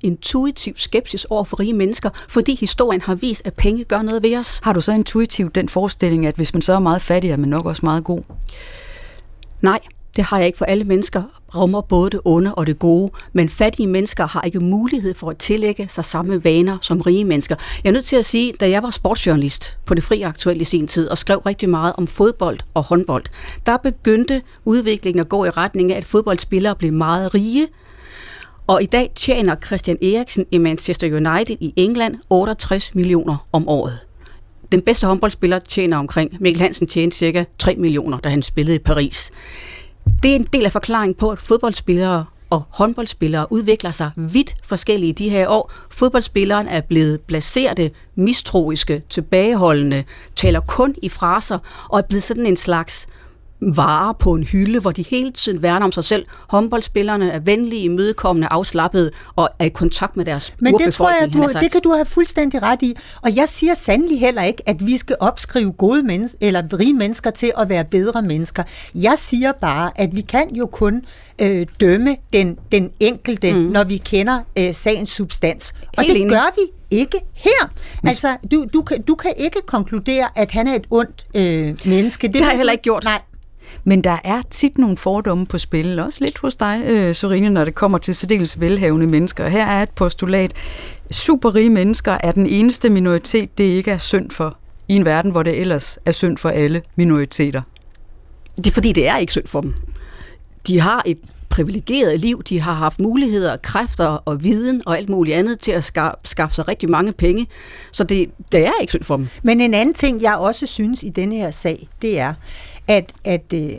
[0.03, 4.37] intuitiv skepsis over for rige mennesker, fordi historien har vist, at penge gør noget ved
[4.37, 4.59] os.
[4.63, 7.49] Har du så intuitivt den forestilling, at hvis man så er meget fattig, er man
[7.49, 8.21] nok også meget god?
[9.61, 9.79] Nej,
[10.15, 11.23] det har jeg ikke, for alle mennesker
[11.55, 15.37] rummer både det onde og det gode, men fattige mennesker har ikke mulighed for at
[15.37, 17.55] tillægge sig samme vaner som rige mennesker.
[17.83, 20.65] Jeg er nødt til at sige, da jeg var sportsjournalist på det frie aktuelle i
[20.65, 23.23] sin tid og skrev rigtig meget om fodbold og håndbold,
[23.65, 27.67] der begyndte udviklingen at gå i retning af, at fodboldspillere blev meget rige,
[28.67, 33.99] og i dag tjener Christian Eriksen i Manchester United i England 68 millioner om året.
[34.71, 38.79] Den bedste håndboldspiller tjener omkring, Mikkel Hansen tjente cirka 3 millioner, da han spillede i
[38.79, 39.31] Paris.
[40.23, 45.09] Det er en del af forklaringen på, at fodboldspillere og håndboldspillere udvikler sig vidt forskellige
[45.09, 45.71] i de her år.
[45.89, 50.03] Fodboldspilleren er blevet blaserte, mistroiske, tilbageholdende,
[50.35, 53.07] taler kun i fraser og er blevet sådan en slags
[53.61, 56.25] varer på en hylde, hvor de hele tiden værner om sig selv.
[56.47, 61.33] Håndboldspillerne er venlige, imødekommende, afslappede og er i kontakt med deres Men det tror jeg,
[61.33, 62.95] du, det kan du have fuldstændig ret i.
[63.21, 67.29] Og jeg siger sandelig heller ikke, at vi skal opskrive gode mennesker, eller rige mennesker
[67.29, 68.63] til at være bedre mennesker.
[68.95, 71.05] Jeg siger bare, at vi kan jo kun
[71.41, 73.59] øh, dømme den, den enkelte, mm.
[73.59, 75.73] når vi kender øh, sagens substans.
[75.97, 76.31] Og Helt det enig.
[76.31, 77.71] gør vi ikke her.
[78.03, 82.27] Altså, du, du, kan, du kan ikke konkludere, at han er et ondt øh, menneske.
[82.27, 83.03] Det har jeg heller ikke gjort.
[83.03, 83.21] Nej,
[83.83, 87.65] Men der er tit nogle fordomme på spil, også lidt hos dig, øh, Sorine, når
[87.65, 89.47] det kommer til særdeles velhavende mennesker.
[89.47, 90.53] Her er et postulat.
[91.11, 94.57] Superrige mennesker er den eneste minoritet, det ikke er synd for,
[94.87, 97.61] i en verden, hvor det ellers er synd for alle minoriteter.
[98.57, 99.73] Det er fordi, det er ikke synd for dem.
[100.67, 101.17] De har et
[101.51, 105.83] privilegeret liv, de har haft muligheder, kræfter og viden og alt muligt andet til at
[105.83, 107.47] skaffe, skaffe sig rigtig mange penge.
[107.91, 109.27] Så det, det er ikke synd for dem.
[109.43, 112.33] Men en anden ting, jeg også synes i denne her sag, det er,
[112.87, 113.71] at, at øh,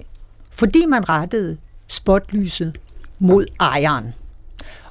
[0.51, 1.57] fordi man rettede
[1.89, 2.79] spotlyset
[3.19, 4.15] mod ejeren,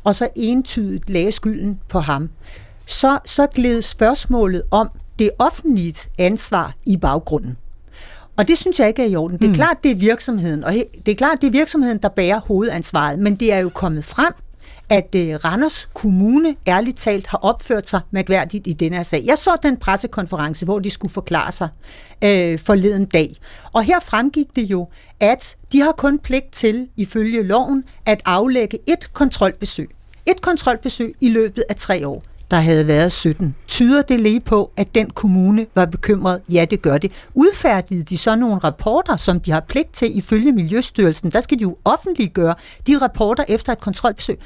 [0.04, 2.30] og så entydigt lagde skylden på ham,
[2.86, 7.58] så, så gled spørgsmålet om det offentlige ansvar i baggrunden.
[8.38, 9.38] Og det synes jeg ikke er i orden.
[9.38, 9.56] Det er mm.
[9.56, 10.74] klart, det er virksomheden, og
[11.06, 14.34] det er klart, det er virksomheden, der bærer hovedansvaret, men det er jo kommet frem,
[14.92, 19.24] at øh, Randers Kommune ærligt talt har opført sig mærkværdigt i denne her sag.
[19.26, 21.68] Jeg så den pressekonference, hvor de skulle forklare sig
[22.24, 23.36] øh, forleden dag.
[23.74, 24.88] Og her fremgik det jo,
[25.20, 29.90] at de har kun pligt til, ifølge loven, at aflægge et kontrolbesøg.
[30.26, 32.24] Et kontrolbesøg i løbet af tre år.
[32.52, 33.56] Der havde været 17.
[33.68, 36.42] Tyder det lige på, at den kommune var bekymret?
[36.50, 37.12] Ja, det gør det.
[37.34, 41.32] Udfærdigede de så nogle rapporter, som de har pligt til ifølge Miljøstyrelsen?
[41.32, 42.56] Der skal de jo offentliggøre
[42.88, 44.40] de rapporter efter et kontrolbesøg.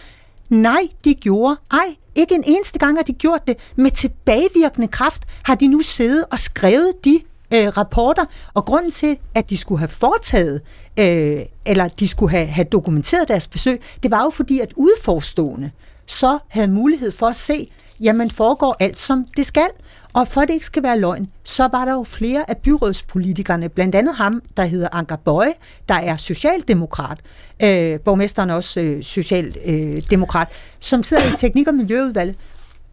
[0.49, 1.59] Nej, de gjorde.
[1.71, 3.57] Ej, ikke en eneste gang har de gjort det.
[3.75, 7.19] Med tilbagevirkende kraft har de nu siddet og skrevet de
[7.53, 10.61] øh, rapporter, og grunden til, at de skulle have foretaget,
[10.99, 15.71] øh, eller de skulle have, have dokumenteret deres besøg, det var jo fordi, at udforstående
[16.05, 19.67] så havde mulighed for at se, jamen foregår alt som det skal.
[20.15, 23.69] Og for at det ikke skal være løgn, så var der jo flere af byrådspolitikerne,
[23.69, 25.53] blandt andet ham, der hedder Anker Bøje,
[25.89, 27.17] der er socialdemokrat,
[27.63, 30.47] øh, borgmesteren også øh, socialdemokrat,
[30.79, 32.35] som sidder i teknik- og miljøudvalget,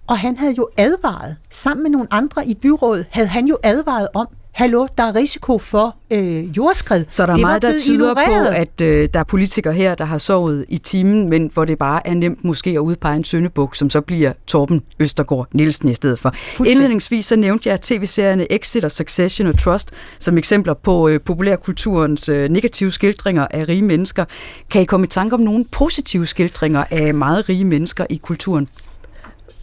[0.06, 4.08] og han havde jo advaret, sammen med nogle andre i byrådet, havde han jo advaret
[4.14, 7.04] om, hallo, der er risiko for øh, jordskred.
[7.10, 8.48] Så der er Det var meget, der tyder ignoreret.
[8.48, 11.78] på, at øh, der er politikere her, der har sovet i timen, men hvor det
[11.78, 15.94] bare er nemt måske at udpege en søndebuk, som så bliver Torben Østergaard Nielsen i
[15.94, 16.34] stedet for.
[16.66, 22.28] Indledningsvis så nævnte jeg tv-serierne Exit og Succession og Trust som eksempler på øh, populærkulturens
[22.28, 24.24] øh, negative skildringer af rige mennesker.
[24.70, 28.68] Kan I komme i tanke om nogle positive skildringer af meget rige mennesker i kulturen?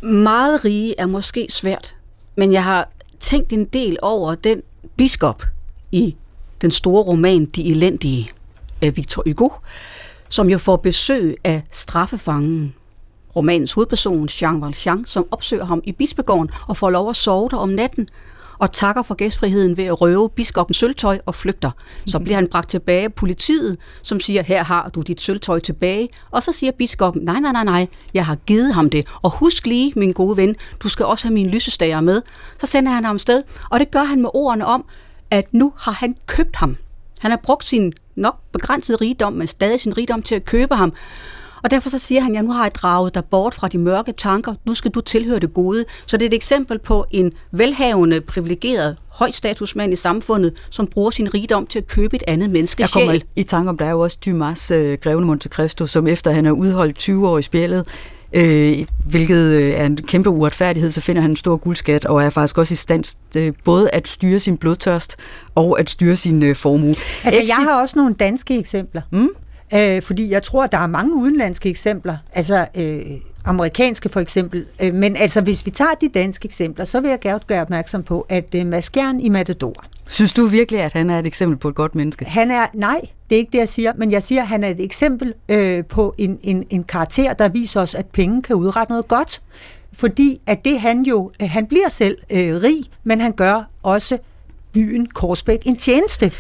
[0.02, 1.96] Meget rige er måske svært,
[2.38, 4.62] men jeg har tænkt en del over den
[4.98, 5.44] biskop
[5.92, 6.16] i
[6.62, 8.30] den store roman De Elendige.
[8.82, 9.50] af Victor Hugo,
[10.30, 12.76] som jo får besøg af straffefangen,
[13.36, 17.58] romanens hovedperson, Jean Valjean, som opsøger ham i bispegården og får lov at sove der
[17.58, 18.10] om natten
[18.60, 21.72] og takker for gæstfriheden ved at røve biskopens sølvtøj og flygter.
[22.08, 26.10] Så bliver han bragt tilbage af politiet, som siger, her har du dit sølvtøj tilbage.
[26.32, 29.08] Og så siger biskoppen, nej, nej, nej, nej, jeg har givet ham det.
[29.22, 32.22] Og husk lige, min gode ven, du skal også have mine lysestager med.
[32.60, 34.86] Så sender han ham sted, og det gør han med ordene om,
[35.32, 36.78] at nu har han købt ham.
[37.20, 40.94] Han har brugt sin nok begrænsede rigdom, men stadig sin rigdom til at købe ham.
[41.64, 44.12] Og derfor så siger han, ja, nu har jeg draget dig bort fra de mørke
[44.12, 45.86] tanker, nu skal du tilhøre det gode.
[46.06, 51.34] Så det er et eksempel på en velhavende, privilegeret, højstatusmand i samfundet, som bruger sin
[51.34, 53.24] rigdom til at købe et andet menneskes Jeg kommer sjæl.
[53.36, 56.46] i tanke om, der er jo også Dumas øh, Grevene Monte Cristo, som efter han
[56.46, 57.88] har udholdt 20 år i spjældet,
[58.34, 62.30] øh, hvilket øh, er en kæmpe uretfærdighed, så finder han en stor guldskat, og er
[62.30, 63.04] faktisk også i stand
[63.38, 65.16] øh, både at styre sin blodtørst
[65.56, 66.96] og at styre sin øh, formue.
[67.24, 69.02] Altså, Exit- jeg har også nogle danske eksempler.
[69.12, 69.30] Mm?
[69.74, 72.18] Øh, fordi jeg tror, der er mange udenlandske eksempler.
[72.34, 73.02] Altså, øh,
[73.46, 74.66] amerikanske for eksempel.
[74.82, 78.04] Øh, men altså, hvis vi tager de danske eksempler, så vil jeg gerne gøre opmærksom
[78.04, 81.58] på, at øh, Mads Gjern i Matador, Synes du virkelig, at han er et eksempel
[81.58, 82.26] på et godt menneske?
[82.26, 84.68] han er, nej, det er ikke det, jeg siger, men jeg siger, at han er
[84.68, 88.92] et eksempel øh, på en, en, en karakter, der viser os, at penge kan udrette
[88.92, 89.42] noget godt.
[89.94, 94.18] Fordi at det han jo, øh, han bliver selv øh, rig, men han gør også
[94.74, 96.32] byen Korsbæk en tjeneste.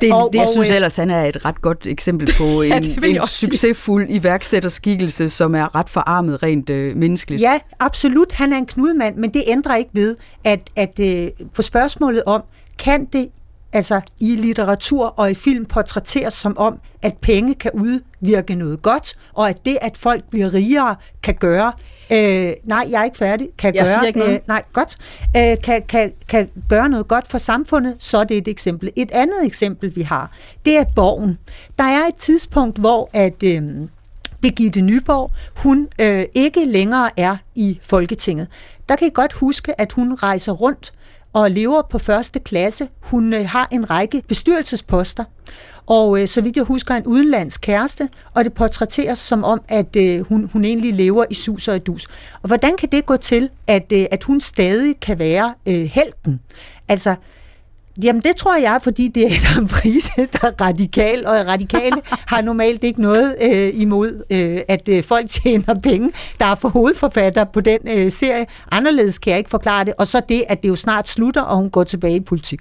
[0.00, 2.72] Det, og, det, jeg synes øh, ellers, han er et ret godt eksempel på en,
[2.72, 7.42] Ja, en succesfuld iværksætterskikkelse, som er ret forarmet rent øh, menneskeligt.
[7.42, 8.32] Ja, absolut.
[8.32, 12.42] Han er en knudmand, men det ændrer ikke ved, at, at øh, på spørgsmålet om,
[12.78, 13.28] kan det
[13.72, 19.14] altså i litteratur og i film portrætteres som om, at penge kan udvirke noget godt,
[19.34, 21.72] og at det, at folk bliver rigere, kan gøre,
[22.10, 24.34] øh, nej, jeg er ikke færdig, kan Jeg gøre, ikke noget.
[24.34, 24.96] Øh, nej, godt,
[25.36, 28.90] øh, kan, kan, kan gøre noget godt for samfundet, så er det et eksempel.
[28.96, 30.32] Et andet eksempel, vi har,
[30.64, 31.38] det er Borgen.
[31.78, 33.42] Der er et tidspunkt, hvor at...
[33.42, 33.62] Øh,
[34.40, 38.48] Birgitte Nyborg, hun øh, ikke længere er i Folketinget.
[38.88, 40.92] Der kan I godt huske, at hun rejser rundt
[41.32, 42.88] og lever på første klasse.
[43.00, 45.24] Hun øh, har en række bestyrelsesposter,
[45.86, 49.96] og øh, så vidt jeg husker, en udenlandsk kæreste, og det portrætteres som om, at
[49.96, 52.06] øh, hun, hun egentlig lever i sus og i dus.
[52.42, 56.40] Og hvordan kan det gå til, at, øh, at hun stadig kan være øh, helten?
[56.88, 57.14] Altså,
[58.02, 61.96] Jamen det tror jeg, fordi det er Adam Prise, der er radikal, og radikale
[62.32, 66.10] har normalt ikke noget øh, imod, øh, at øh, folk tjener penge,
[66.40, 68.46] der er for hovedforfatter på den øh, serie.
[68.70, 69.94] Anderledes kan jeg ikke forklare det.
[69.98, 72.60] Og så det, at det jo snart slutter, og hun går tilbage i politik.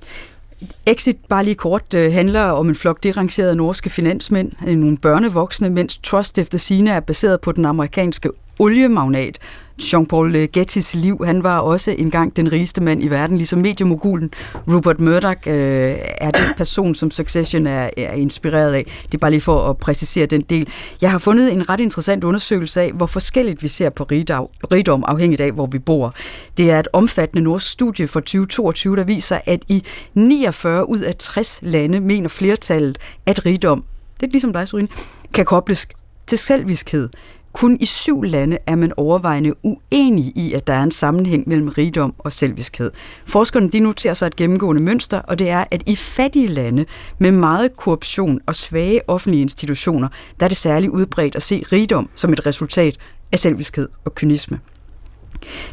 [0.85, 5.69] Exit, bare lige kort, øh, handler om en flok derangerede norske finansmænd, øh, nogle børnevoksne,
[5.69, 8.29] mens Trust efter sine er baseret på den amerikanske
[8.61, 9.39] oliemagnat.
[9.81, 14.31] Jean-Paul øh, Gettys liv, han var også engang den rigeste mand i verden, ligesom mediemogulen
[14.67, 18.85] Rupert Murdoch øh, er den person, som Succession er, er inspireret af.
[19.05, 20.67] Det er bare lige for at præcisere den del.
[21.01, 25.03] Jeg har fundet en ret interessant undersøgelse af, hvor forskelligt vi ser på rigdom, rigdom
[25.07, 26.13] afhængigt af, hvor vi bor.
[26.57, 31.15] Det er et omfattende norsk studie fra 2022, der viser, at i 49 ud af
[31.15, 33.83] 60 lande mener flertallet, at rigdom,
[34.19, 34.87] det er ligesom dig, Sorine,
[35.33, 35.87] kan kobles
[36.27, 37.09] til selviskhed.
[37.53, 41.67] Kun i syv lande er man overvejende uenig i, at der er en sammenhæng mellem
[41.67, 42.91] rigdom og selviskhed.
[43.25, 46.85] Forskerne de noterer sig et gennemgående mønster, og det er, at i fattige lande
[47.19, 50.07] med meget korruption og svage offentlige institutioner,
[50.39, 52.97] der er det særligt udbredt at se rigdom som et resultat
[53.31, 54.59] af selviskhed og kynisme.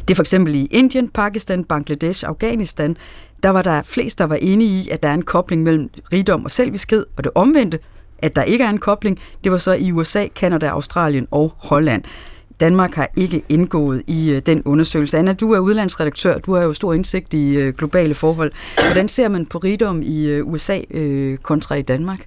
[0.07, 2.97] Det er for eksempel i Indien, Pakistan, Bangladesh, Afghanistan,
[3.43, 6.45] der var der flest, der var enige i, at der er en kobling mellem rigdom
[6.45, 7.79] og selviskhed, og det omvendte,
[8.21, 12.03] at der ikke er en kobling, det var så i USA, Kanada, Australien og Holland.
[12.59, 15.17] Danmark har ikke indgået i øh, den undersøgelse.
[15.17, 18.51] Anna, du er udlandsredaktør, du har jo stor indsigt i øh, globale forhold.
[18.85, 20.79] Hvordan ser man på rigdom i øh, USA
[21.41, 22.19] kontra i Danmark?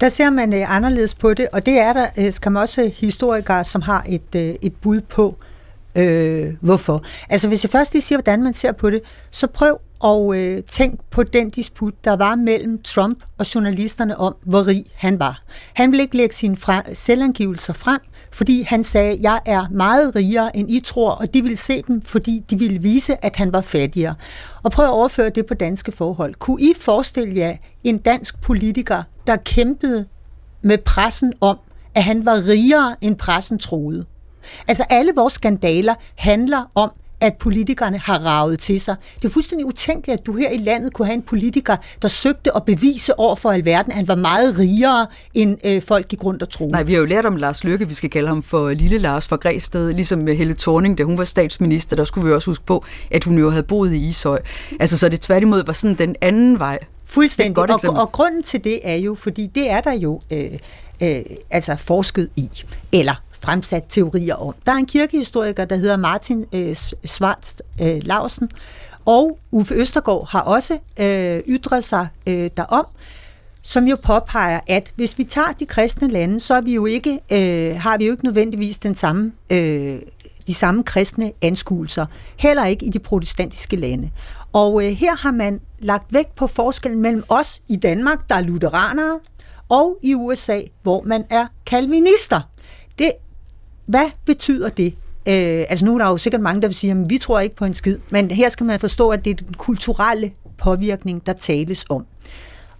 [0.00, 3.64] Der ser man anderledes på det, og det er der øh, skal man også historikere,
[3.64, 5.36] som har et, et bud på,
[5.96, 7.02] øh, hvorfor.
[7.28, 10.62] Altså hvis jeg først lige siger, hvordan man ser på det, så prøv og øh,
[10.62, 15.42] tænk på den disput, der var mellem Trump og journalisterne om, hvor rig han var.
[15.74, 18.00] Han ville ikke lægge sine fra, selvangivelser frem,
[18.32, 22.02] fordi han sagde, jeg er meget rigere, end I tror, og de ville se dem,
[22.02, 24.14] fordi de ville vise, at han var fattigere.
[24.62, 26.34] Og prøv at overføre det på danske forhold.
[26.34, 30.06] Kunne I forestille jer en dansk politiker, der kæmpede
[30.62, 31.58] med pressen om,
[31.94, 34.04] at han var rigere, end pressen troede?
[34.68, 38.96] Altså alle vores skandaler handler om, at politikerne har ravet til sig.
[39.22, 42.56] Det er fuldstændig utænkeligt, at du her i landet kunne have en politiker, der søgte
[42.56, 46.42] at bevise over for alverden, at han var meget rigere, end øh, folk gik rundt
[46.42, 46.72] og troede.
[46.72, 49.28] Nej, vi har jo lært om Lars Løkke, vi skal kalde ham for Lille Lars
[49.28, 52.64] fra Græsted, ligesom med Helle Thorning, da hun var statsminister, der skulle vi også huske
[52.64, 54.38] på, at hun jo havde boet i Ishøj.
[54.80, 57.54] Altså så det tværtimod var sådan den anden vej Fuldstændig.
[57.54, 58.00] godt Og, eksempel.
[58.00, 60.50] og grunden til det er jo, fordi det er der jo øh,
[61.02, 62.48] øh, altså forsket i,
[62.92, 64.54] eller fremsat teorier om.
[64.66, 68.50] Der er en kirkehistoriker, der hedder Martin øh, Svarts øh, Lausen,
[69.04, 72.86] og Uffe Østergaard har også øh, ytret sig øh, derom,
[73.62, 77.20] som jo påpeger, at hvis vi tager de kristne lande, så er vi jo ikke,
[77.32, 79.98] øh, har vi jo ikke nødvendigvis den samme, øh,
[80.46, 82.06] de samme kristne anskuelser.
[82.36, 84.10] Heller ikke i de protestantiske lande.
[84.52, 88.40] Og øh, her har man lagt vægt på forskellen mellem os i Danmark, der er
[88.40, 89.20] lutheranere,
[89.68, 92.40] og i USA, hvor man er kalvinister.
[92.98, 93.12] Det,
[93.86, 94.94] hvad betyder det?
[95.26, 97.56] Øh, altså nu er der jo sikkert mange, der vil sige, at vi tror ikke
[97.56, 101.32] på en skid, men her skal man forstå, at det er den kulturelle påvirkning, der
[101.32, 102.06] tales om.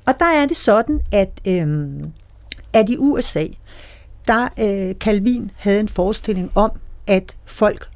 [0.06, 1.90] Og der er det sådan, at, øh,
[2.72, 3.46] at i USA,
[4.26, 6.70] der øh, Calvin havde en forestilling om,
[7.06, 7.88] at folk,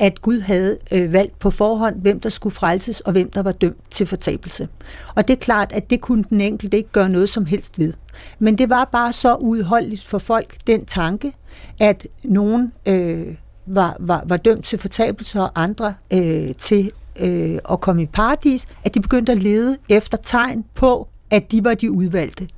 [0.00, 3.52] at Gud havde øh, valgt på forhånd, hvem der skulle frelses, og hvem der var
[3.52, 4.68] dømt til fortabelse.
[5.14, 7.92] Og det er klart, at det kunne den enkelte ikke gøre noget som helst ved.
[8.38, 11.32] Men det var bare så udholdeligt for folk, den tanke,
[11.80, 13.26] at nogen øh,
[13.66, 18.66] var, var, var dømt til fortabelse, og andre øh, til øh, at komme i paradis,
[18.84, 22.48] at de begyndte at lede efter tegn på, at de var de udvalgte.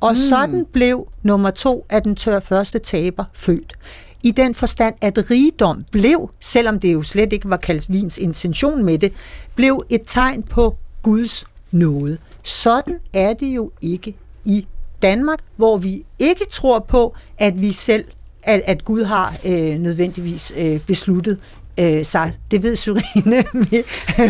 [0.00, 0.16] Og mm.
[0.16, 3.76] sådan blev nummer to af den tør første taber født.
[4.22, 8.98] I den forstand, at rigdom blev, selvom det jo slet ikke var Calvins intention med
[8.98, 9.12] det,
[9.54, 12.18] blev et tegn på Guds nåde.
[12.42, 14.66] Sådan er det jo ikke i
[15.02, 18.04] Danmark, hvor vi ikke tror på, at vi selv,
[18.42, 21.38] at, at Gud har øh, nødvendigvis øh, besluttet
[21.78, 22.32] øh, sig.
[22.50, 23.82] Det ved Syrine mere,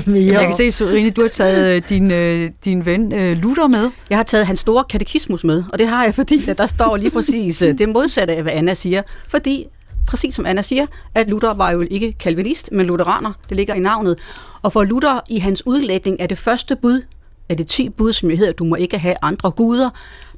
[0.06, 3.68] mere Jeg kan se, Sorine, du har taget øh, din, øh, din ven øh, Luther
[3.68, 3.90] med.
[4.10, 6.96] Jeg har taget hans store katekismus med, og det har jeg, fordi at der står
[6.96, 9.02] lige præcis øh, det modsatte af, hvad Anna siger.
[9.28, 9.66] Fordi,
[10.06, 13.32] præcis som Anna siger, at Luther var jo ikke kalvinist, men lutheraner.
[13.48, 14.18] Det ligger i navnet.
[14.62, 17.02] Og for Luther i hans udlægning af det første bud,
[17.48, 19.90] af det ti bud, som jo hedder, du må ikke have andre guder,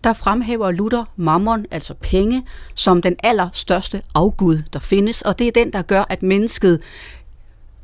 [0.04, 2.42] der fremhæver Luther mammon, altså penge,
[2.74, 5.22] som den allerstørste afgud, der findes.
[5.22, 6.80] Og det er den, der gør, at mennesket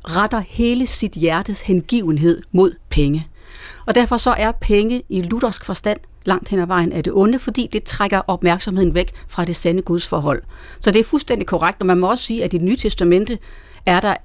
[0.03, 3.27] retter hele sit hjertes hengivenhed mod penge.
[3.85, 7.39] Og derfor så er penge i luthersk forstand langt hen ad vejen af det onde,
[7.39, 10.41] fordi det trækker opmærksomheden væk fra det sande Guds forhold.
[10.79, 13.37] Så det er fuldstændig korrekt, og man må også sige, at i det nye testamente
[13.85, 14.15] er der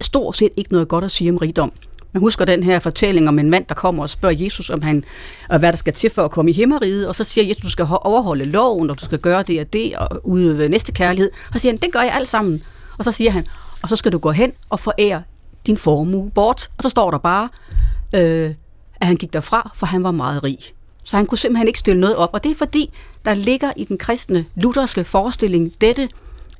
[0.00, 1.72] stort set ikke noget godt at sige om rigdom.
[2.12, 5.04] Man husker den her fortælling om en mand, der kommer og spørger Jesus, om han,
[5.48, 7.70] og hvad der skal til for at komme i himmeriget, og så siger Jesus, du
[7.70, 11.30] skal overholde loven, og du skal gøre det og det, og udøve næste kærlighed.
[11.48, 12.62] Og så siger han, det gør jeg alt sammen.
[12.98, 13.46] Og så siger han,
[13.82, 15.22] og så skal du gå hen og forære
[15.66, 16.70] din formue bort.
[16.76, 17.48] Og så står der bare,
[18.14, 18.54] øh,
[19.00, 20.58] at han gik derfra, for han var meget rig.
[21.08, 22.30] Så han kunne simpelthen ikke stille noget op.
[22.32, 22.90] Og det er fordi,
[23.24, 26.08] der ligger i den kristne lutherske forestilling dette,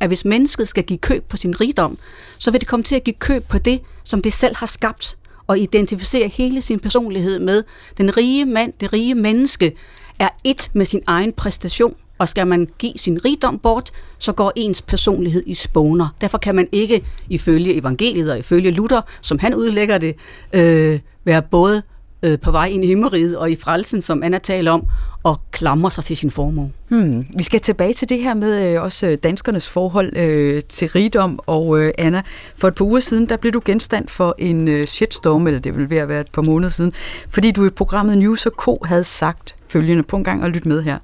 [0.00, 1.98] at hvis mennesket skal give køb på sin rigdom,
[2.38, 5.18] så vil det komme til at give køb på det, som det selv har skabt,
[5.46, 7.62] og identificere hele sin personlighed med.
[7.98, 9.76] Den rige mand, det rige menneske,
[10.18, 14.52] er et med sin egen præstation, og skal man give sin rigdom bort, så går
[14.56, 16.08] ens personlighed i spåner.
[16.20, 20.16] Derfor kan man ikke, ifølge evangeliet og ifølge Luther, som han udlægger det,
[20.52, 21.82] øh, være både
[22.22, 24.86] øh, på vej ind i himmeriget og i frelsen, som Anna taler om,
[25.22, 26.72] og klamre sig til sin formue.
[26.88, 27.26] Hmm.
[27.36, 31.40] Vi skal tilbage til det her med øh, også øh, danskernes forhold øh, til rigdom.
[31.46, 32.22] Og øh, Anna,
[32.56, 35.76] for et par uger siden, der blev du genstand for en øh, shitstorm, eller det
[35.76, 36.92] vil være et par måneder siden,
[37.30, 38.78] fordi du i programmet News Co.
[38.84, 40.98] havde sagt følgende på en gang og lyt med her.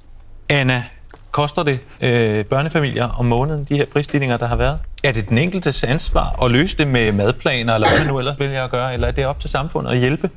[0.48, 0.85] Anna,
[1.31, 4.79] koster det øh, børnefamilier om måneden, de her prisstigninger, der har været?
[5.05, 8.38] Er det den enkeltes ansvar at løse det med madplaner, eller hvad man nu ellers
[8.38, 10.31] vælger at gøre, eller er det op til samfundet at hjælpe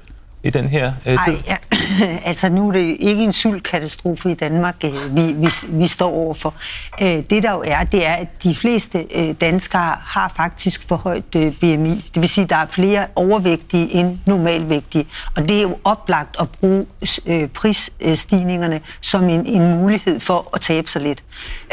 [0.48, 1.34] i den her øh, tid?
[1.34, 1.56] Ej, ja.
[2.30, 6.54] altså nu er det ikke en sultkatastrofe i Danmark, øh, vi, vi, vi står overfor.
[7.02, 10.96] Øh, det der jo er, det er, at de fleste øh, danskere har faktisk for
[10.96, 12.12] højt øh, BMI.
[12.14, 15.08] Det vil sige, at der er flere overvægtige end normalvægtige.
[15.36, 16.86] Og det er jo oplagt at bruge
[17.26, 21.24] øh, prisstigningerne som en, en mulighed for at tabe sig lidt.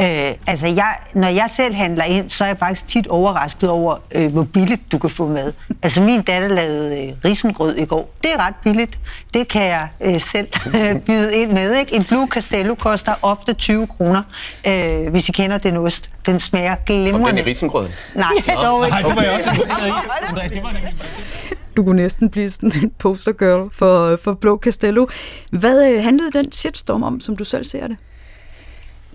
[0.01, 0.07] Øh,
[0.47, 4.33] altså jeg, når jeg selv handler ind, så er jeg faktisk tit overrasket over, øh,
[4.33, 5.53] hvor billigt du kan få mad.
[5.83, 8.15] Altså min datter lavede øh, risengrød i går.
[8.23, 8.99] Det er ret billigt.
[9.35, 11.75] Det kan jeg øh, selv øh, byde ind med.
[11.79, 11.95] Ikke?
[11.95, 14.23] En Blue Castello koster ofte 20 kroner,
[14.69, 16.11] øh, hvis I kender den ost.
[16.27, 17.45] Den smager Kom den i glimrende.
[17.45, 17.93] risengrøden?
[18.15, 18.29] Nej,
[18.63, 18.97] dog ikke.
[19.01, 20.55] Nej, det var jeg også
[21.77, 25.07] Du kunne næsten blive sådan en poster girl for, for Blå Castello.
[25.53, 27.97] Hvad øh, handlede den shitstorm om, som du selv ser det?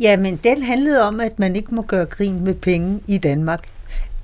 [0.01, 3.63] Jamen, den handlede om, at man ikke må gøre grin med penge i Danmark.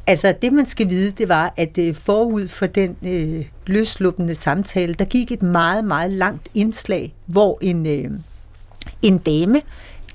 [0.08, 4.94] Altså, det man skal vide, det var, at øh, forud for den øh, løsluppende samtale,
[4.94, 8.12] der gik et meget, meget langt indslag, hvor en, øh,
[9.02, 9.62] en dame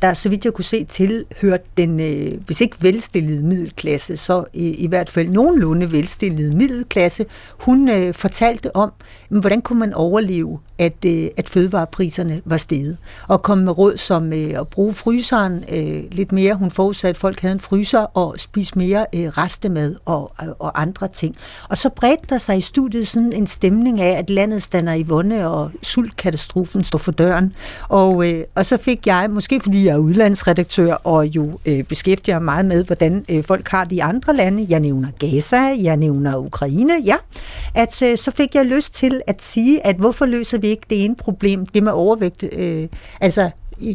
[0.02, 4.68] der så vidt jeg kunne se tilhørte den, øh, hvis ikke velstillede middelklasse, så i,
[4.70, 7.26] i hvert fald nogenlunde velstillede middelklasse.
[7.58, 8.92] Hun øh, fortalte om,
[9.28, 12.96] men hvordan kunne man overleve, at, øh, at fødevarepriserne var steget.
[13.28, 16.54] Og kom med råd som øh, at bruge fryseren øh, lidt mere.
[16.54, 20.82] Hun forudsatte, at folk havde en fryser og spise mere øh, restemad og, og, og
[20.82, 21.36] andre ting.
[21.68, 25.02] Og så bredte der sig i studiet sådan en stemning af, at landet stander i
[25.02, 27.52] vonde, og sultkatastrofen står for døren.
[27.88, 32.38] Og, øh, og så fik jeg, måske fordi jeg er udlandsredaktør, og jo øh, beskæftiger
[32.38, 34.66] mig meget med, hvordan øh, folk har det i andre lande.
[34.68, 37.16] Jeg nævner Gaza, jeg nævner Ukraine, ja.
[37.74, 41.04] At øh, så fik jeg lyst til at sige, at hvorfor løser vi ikke det
[41.04, 42.88] ene problem, det med overvægt, øh,
[43.20, 43.50] altså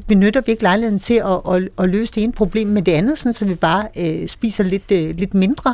[0.08, 3.18] benytter vi ikke lejligheden til at, at, at løse det ene problem med det andet,
[3.18, 5.74] sådan, så vi bare øh, spiser lidt, øh, lidt mindre.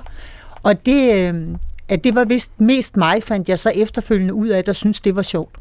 [0.63, 1.47] Og det, øh,
[1.89, 5.15] at det var vist mest mig, fandt jeg så efterfølgende ud af, der synes det
[5.15, 5.55] var sjovt.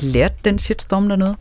[0.00, 1.36] Lærte den shitstorm dernede?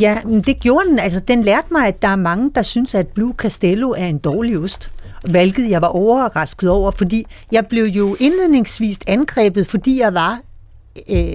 [0.00, 0.98] Ja, men det gjorde den.
[0.98, 4.18] Altså, den lærte mig, at der er mange, der synes, at Blue Castello er en
[4.18, 4.90] dårlig ost.
[5.30, 10.40] Hvilket jeg var overrasket over, fordi jeg blev jo indledningsvis angrebet, fordi jeg var
[11.10, 11.32] øh,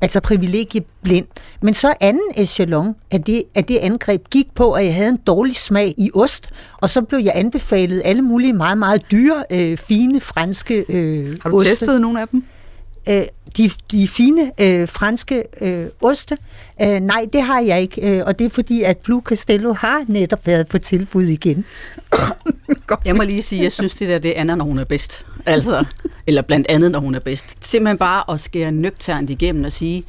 [0.00, 1.26] altså privilegieblind.
[1.62, 5.16] Men så anden echelon af det, af det angreb gik på, at jeg havde en
[5.26, 6.48] dårlig smag i ost,
[6.78, 11.50] og så blev jeg anbefalet alle mulige meget, meget dyre, øh, fine franske øh, Har
[11.50, 11.70] du oste.
[11.70, 12.44] testet nogle af dem?
[13.08, 13.22] Øh,
[13.56, 16.36] de, de fine øh, franske øh, oste.
[16.82, 20.04] Øh, nej, det har jeg ikke, øh, og det er fordi, at Blue Castello har
[20.08, 21.64] netop været på tilbud igen.
[23.04, 25.26] Jeg må lige sige, jeg synes, det der det er Anna, når hun er bedst.
[25.46, 25.84] Altså,
[26.26, 27.44] eller blandt andet, når hun er bedst.
[27.60, 30.04] Simpelthen bare at skære nøgternt igennem og sige,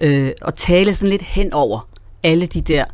[0.00, 1.88] øh, og tale sådan lidt hen over
[2.22, 2.84] alle de der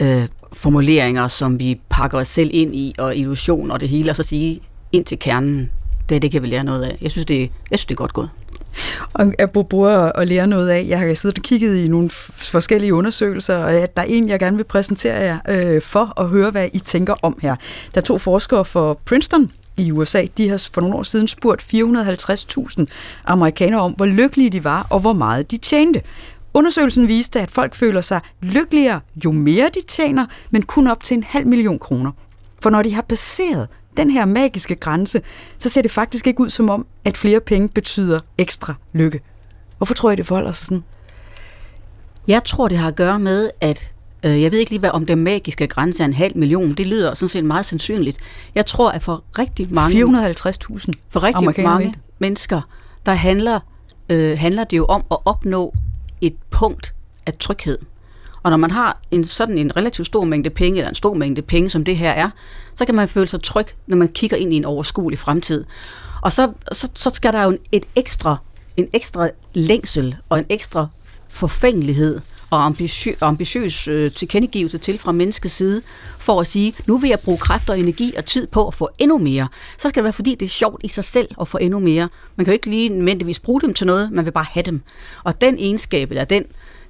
[0.00, 4.16] øh, formuleringer, som vi pakker os selv ind i, og illusion og det hele, og
[4.16, 4.60] så sige
[4.92, 5.70] ind til kernen,
[6.08, 6.98] det, det kan vi lære noget af.
[7.00, 7.40] Jeg synes, det,
[7.70, 8.30] jeg synes, det er godt gået.
[9.12, 12.94] Og apropos at, at lære noget af, jeg har siddet og kigget i nogle forskellige
[12.94, 16.50] undersøgelser, og at der er en, jeg gerne vil præsentere jer øh, for at høre,
[16.50, 17.56] hvad I tænker om her.
[17.94, 21.62] Der er to forskere fra Princeton i USA, de har for nogle år siden spurgt
[21.74, 22.84] 450.000
[23.24, 26.02] amerikanere om, hvor lykkelige de var, og hvor meget de tjente.
[26.54, 31.16] Undersøgelsen viste, at folk føler sig lykkeligere, jo mere de tjener, men kun op til
[31.16, 32.10] en halv million kroner.
[32.62, 35.20] For når de har passeret den her magiske grænse,
[35.58, 39.20] så ser det faktisk ikke ud som om, at flere penge betyder ekstra lykke.
[39.76, 40.84] Hvorfor tror jeg, det forholder sig sådan?
[42.28, 43.92] Jeg tror, det har at gøre med, at
[44.22, 46.74] øh, jeg ved ikke lige, hvad om den magiske grænse er en halv million.
[46.74, 48.18] Det lyder sådan set meget sandsynligt.
[48.54, 50.04] Jeg tror, at for rigtig mange...
[50.04, 52.00] 450.000 For rigtig mange mente.
[52.18, 52.60] mennesker,
[53.06, 53.60] der handler,
[54.08, 55.74] øh, handler det jo om at opnå
[56.20, 56.94] et punkt
[57.26, 57.78] af tryghed.
[58.44, 61.42] Og når man har en sådan en relativt stor mængde penge, eller en stor mængde
[61.42, 62.30] penge, som det her er,
[62.74, 65.64] så kan man føle sig tryg, når man kigger ind i en overskuelig fremtid.
[66.22, 68.36] Og så, så, så skal der jo en- et ekstra,
[68.76, 70.86] en ekstra længsel og en ekstra
[71.28, 72.20] forfængelighed
[72.50, 75.82] og ambitiøs, ambitiøs øh, tilkendegivelse til fra menneskets side,
[76.18, 78.88] for at sige, nu vil jeg bruge kræfter, og energi og tid på at få
[78.98, 79.48] endnu mere.
[79.78, 82.08] Så skal det være, fordi det er sjovt i sig selv at få endnu mere.
[82.36, 84.80] Man kan jo ikke lige nødvendigvis bruge dem til noget, man vil bare have dem.
[85.24, 86.44] Og den egenskab, eller den,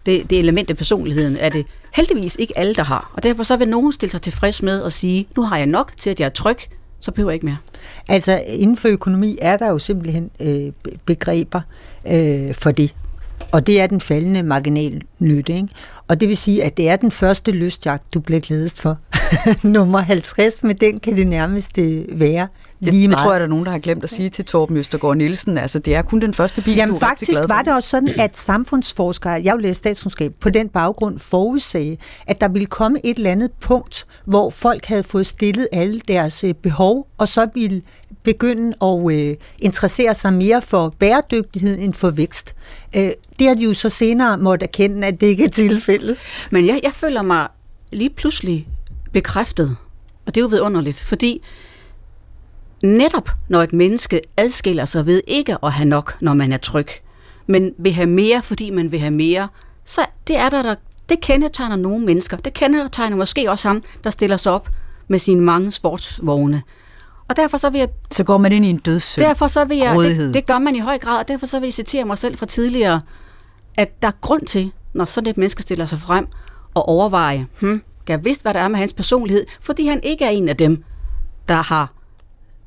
[0.06, 3.10] det, det element af personligheden, er det heldigvis ikke alle, der har.
[3.14, 5.92] Og derfor så vil nogen stille sig tilfreds med at sige, nu har jeg nok
[5.98, 6.58] til, at jeg er tryg,
[7.00, 7.56] så behøver jeg ikke mere.
[8.08, 10.72] Altså inden for økonomi er der jo simpelthen øh,
[11.06, 11.60] begreber
[12.06, 12.94] øh, for det.
[13.52, 15.54] Og det er den faldende marginal nytte.
[15.54, 15.68] Ikke?
[16.08, 18.98] Og det vil sige, at det er den første lystjagt, du bliver glædest for.
[19.68, 21.78] Nummer 50, med den kan det nærmest
[22.08, 22.48] være
[22.84, 23.22] det, lige det meget.
[23.22, 25.58] tror jeg, der er nogen, der har glemt at sige til Torben Østergaard Nielsen.
[25.58, 27.46] Altså, det er kun den første bil, du Jamen er rigtig faktisk glad for.
[27.54, 32.40] var det også sådan, at samfundsforskere, jeg jo læste statskundskab, på den baggrund forudsagde, at
[32.40, 36.54] der ville komme et eller andet punkt, hvor folk havde fået stillet alle deres øh,
[36.54, 37.82] behov, og så ville
[38.22, 42.54] begynde at øh, interessere sig mere for bæredygtighed end for vækst.
[42.96, 46.16] Øh, det har de jo så senere måtte erkende, at det ikke er tilfældet.
[46.50, 47.48] Men jeg, jeg føler mig
[47.92, 48.68] lige pludselig
[49.12, 49.76] bekræftet,
[50.26, 51.42] og det er jo vidunderligt, fordi
[52.84, 56.88] netop når et menneske adskiller sig ved ikke at have nok, når man er tryg,
[57.46, 59.48] men vil have mere, fordi man vil have mere,
[59.84, 60.74] så det er der, der
[61.08, 62.36] det kendetegner nogle mennesker.
[62.36, 64.68] Det kendetegner måske også ham, der stiller sig op
[65.08, 66.62] med sine mange sportsvogne.
[67.28, 69.26] Og derfor så vil jeg Så går man ind i en dødssynd.
[69.26, 71.66] Derfor så vil jeg, det, det gør man i høj grad, og derfor så vil
[71.66, 73.00] jeg citere mig selv fra tidligere,
[73.76, 76.26] at der er grund til, når sådan et menneske stiller sig frem
[76.74, 80.30] og overveje, hmm, jeg vidst, hvad der er med hans personlighed, fordi han ikke er
[80.30, 80.82] en af dem,
[81.48, 81.92] der har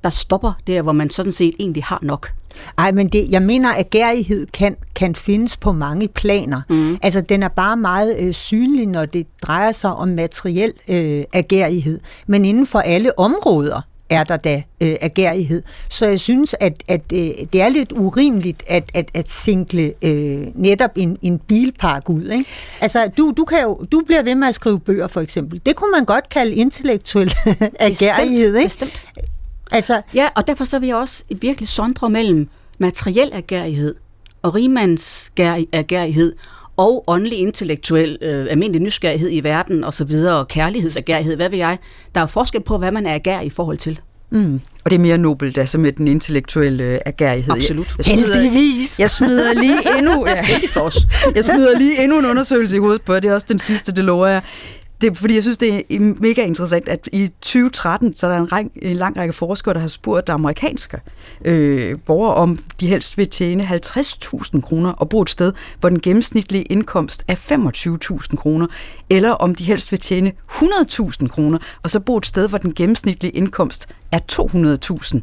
[0.08, 2.32] der stopper der, hvor man sådan set egentlig har nok.
[2.78, 6.62] Ej, men det, jeg mener, at gærighed kan, kan findes på mange planer.
[6.70, 6.98] Mm.
[7.02, 12.00] Altså, den er bare meget øh, synlig, når det drejer sig om materiel øh, agerighed.
[12.28, 15.64] Men inden for alle områder, er der da øh, agerighed.
[15.90, 20.48] Så jeg synes, at, at øh, det er lidt urimeligt at, at, at single øh,
[20.56, 22.24] netop en, en bilpark ud.
[22.24, 22.46] Ikke?
[22.82, 25.62] Altså, du, du, kan jo, du bliver ved med at skrive bøger, for eksempel.
[25.66, 27.34] Det kunne man godt kalde intellektuel
[27.80, 28.56] agerighed.
[28.56, 28.66] Ikke?
[28.66, 29.06] Bestemt.
[29.72, 32.50] Altså, Ja, og derfor så vil jeg også virkelig sondre mellem
[32.80, 33.96] materiel agerighed
[34.42, 36.36] og rigmandsagerighed
[36.78, 41.58] og åndelig, intellektuel, øh, almindelig nysgerrighed i verden og så videre, og kærlighedsagerighed, hvad ved
[41.58, 41.78] jeg.
[42.16, 44.00] Der er jo forskel på, hvad man er agerig i forhold til.
[44.32, 44.62] Mm.
[44.84, 47.54] Og det er mere nobelt, altså med den intellektuelle øh, agerighed.
[47.54, 47.88] Absolut.
[47.98, 49.00] Jeg, jeg, smider, heldigvis.
[49.00, 50.98] jeg smider lige endnu, ja, for os.
[51.36, 54.04] Jeg smider lige endnu en undersøgelse i hovedet på, det er også den sidste, det
[54.04, 54.42] lover jeg.
[55.02, 58.32] Det er, fordi jeg synes, det er øh, mega interessant, at i 2013, så er
[58.32, 61.02] der en, ræk, en lang række forskere, der har spurgt amerikanske
[61.46, 66.02] øh, borgere, om de helst vil tjene 50.000 kroner og bo et sted, hvor den
[66.02, 68.68] gennemsnitlige indkomst er 25.000 kroner,
[69.10, 72.74] eller om de helst vil tjene 100.000 kroner, og så bo et sted, hvor den
[72.74, 75.20] gennemsnitlige indkomst er 200.000.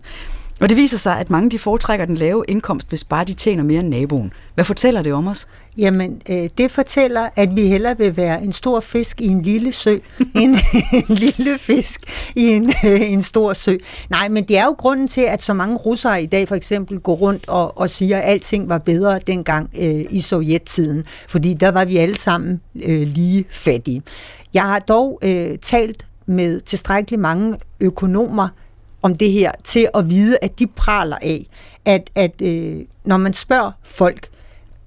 [0.61, 3.63] Og det viser sig, at mange de foretrækker den lave indkomst, hvis bare de tjener
[3.63, 4.33] mere end naboen.
[4.55, 5.47] Hvad fortæller det om os?
[5.79, 9.73] Jamen, øh, det fortæller, at vi hellere vil være en stor fisk i en lille
[9.73, 9.99] sø,
[10.43, 10.57] end
[10.93, 13.77] en lille fisk i en, øh, en stor sø.
[14.11, 16.99] Nej, men det er jo grunden til, at så mange russere i dag for eksempel
[17.01, 21.71] går rundt og, og siger, at alting var bedre dengang øh, i sovjettiden, fordi der
[21.71, 24.03] var vi alle sammen øh, lige fattige.
[24.55, 28.49] Jeg har dog øh, talt med tilstrækkeligt mange økonomer
[29.05, 31.47] om det her, til at vide, at de praler af,
[31.85, 34.29] at, at øh, når man spørger folk,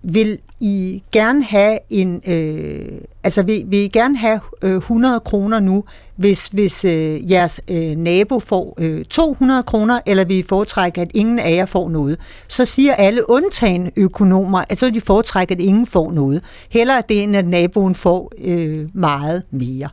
[0.04, 5.84] vil I gerne have en, øh, altså vi vil gerne have øh, 100 kroner nu,
[6.18, 11.40] hvis, hvis øh, jeres øh, nabo får øh, 200 kroner, eller vi foretrækker, at ingen
[11.40, 12.20] af jer får noget?
[12.48, 16.44] Så siger alle undtagen økonomer, at så de foretrækker, at ingen får noget.
[16.70, 19.90] Heller det, end at naboen får øh, meget mere.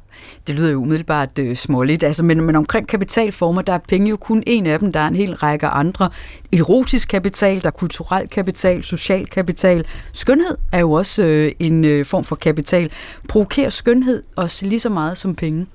[0.46, 4.16] Det lyder jo umiddelbart øh, småligt, altså, men, men omkring kapitalformer, der er penge jo
[4.16, 6.10] kun en af dem, der er en hel række andre.
[6.52, 9.84] Erotisk kapital, der er kulturel kapital, social kapital.
[10.12, 12.90] Skønhed er jo også øh, en øh, form for kapital.
[13.28, 15.66] Provokerer skønhed os lige så meget som penge?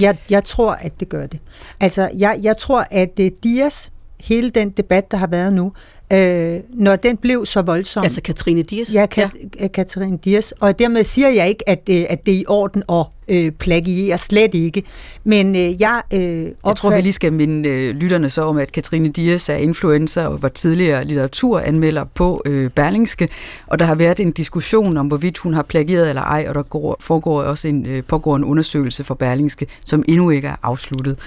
[0.00, 1.40] Jeg, jeg tror, at det gør det.
[1.80, 5.72] Altså, jeg, jeg tror, at uh, Dias, hele den debat, der har været nu,
[6.12, 8.02] øh, når den blev så voldsom...
[8.02, 8.94] Altså Katrine Dias.
[8.94, 9.68] Ja, Kat- ja.
[9.68, 10.54] Katarina Dias.
[10.60, 14.18] Og dermed siger jeg ikke, at, øh, at det er i orden at øh, plagiere,
[14.18, 14.82] slet ikke.
[15.24, 18.72] Men øh, jeg øh, Jeg tror, vi lige skal minde øh, lytterne så om, at
[18.72, 23.28] Katrine Dias er influencer og var tidligere litteraturanmelder på øh, Berlingske,
[23.66, 26.62] og der har været en diskussion om, hvorvidt hun har plagieret eller ej, og der
[26.62, 31.18] går, foregår også en, øh, pågår en undersøgelse for Berlingske, som endnu ikke er afsluttet.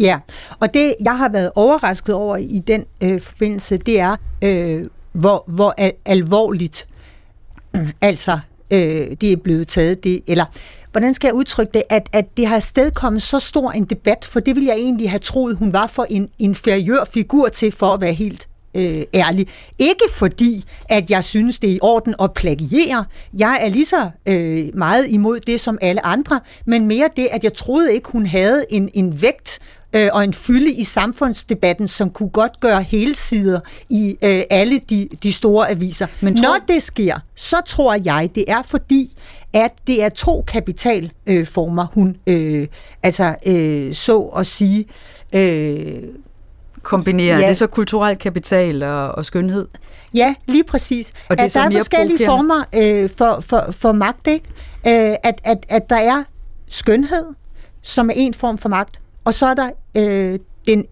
[0.00, 0.18] Ja,
[0.60, 5.44] og det, jeg har været overrasket over i den øh, forbindelse, det er, øh, hvor,
[5.46, 6.86] hvor al- alvorligt
[8.00, 8.38] altså
[8.70, 10.04] øh, det er blevet taget.
[10.04, 10.44] Det, eller
[10.92, 14.40] hvordan skal jeg udtrykke det, at, at det har stedkommet så stor en debat, for
[14.40, 18.00] det ville jeg egentlig have troet, hun var for en inferiør figur til, for at
[18.00, 19.48] være helt øh, ærlig.
[19.78, 23.04] Ikke fordi, at jeg synes, det er i orden at plagiere.
[23.34, 27.44] Jeg er lige så øh, meget imod det som alle andre, men mere det, at
[27.44, 29.58] jeg troede ikke, hun havde en, en vægt
[29.92, 33.60] øh, og en fylde i samfundsdebatten, som kunne godt gøre hele sider
[33.90, 36.06] i øh, alle de, de store aviser.
[36.20, 39.16] Men tror- Når det sker, så tror jeg, det er fordi,
[39.52, 42.68] at det er to kapitalformer, øh, hun øh,
[43.02, 44.84] altså øh, så at sige
[45.32, 46.02] øh,
[46.82, 47.48] Kombinerer Ja.
[47.48, 49.68] det så kulturel kapital og, og skønhed?
[50.14, 51.12] Ja, lige præcis.
[51.28, 54.44] Og det at der er forskellige former øh, for, for, for magt, ikke?
[54.86, 56.22] Øh, at, at, at der er
[56.68, 57.24] skønhed,
[57.82, 60.84] som er en form for magt, og så er der øh, den,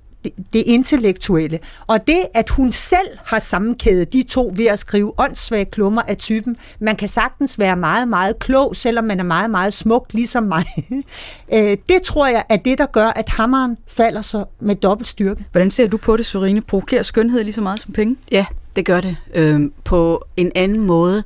[0.52, 1.58] det, intellektuelle.
[1.86, 6.16] Og det, at hun selv har sammenkædet de to ved at skrive åndssvage klummer af
[6.16, 10.42] typen, man kan sagtens være meget, meget klog, selvom man er meget, meget smuk, ligesom
[10.42, 10.64] mig.
[11.54, 15.44] øh, det tror jeg er det, der gør, at hammeren falder så med dobbelt styrke.
[15.52, 16.60] Hvordan ser du på det, Sorine?
[16.60, 18.16] Provokerer skønhed lige så meget som penge?
[18.32, 19.16] Ja, det gør det.
[19.34, 21.22] Øhm, på en anden måde.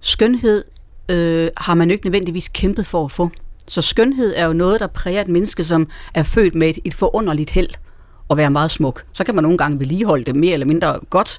[0.00, 0.64] Skønhed
[1.08, 3.30] øh, har man jo ikke nødvendigvis kæmpet for at få.
[3.70, 6.94] Så skønhed er jo noget, der præger et menneske, som er født med et, et
[6.94, 7.70] forunderligt held
[8.30, 9.04] at være meget smuk.
[9.12, 11.38] Så kan man nogle gange vedligeholde det mere eller mindre godt.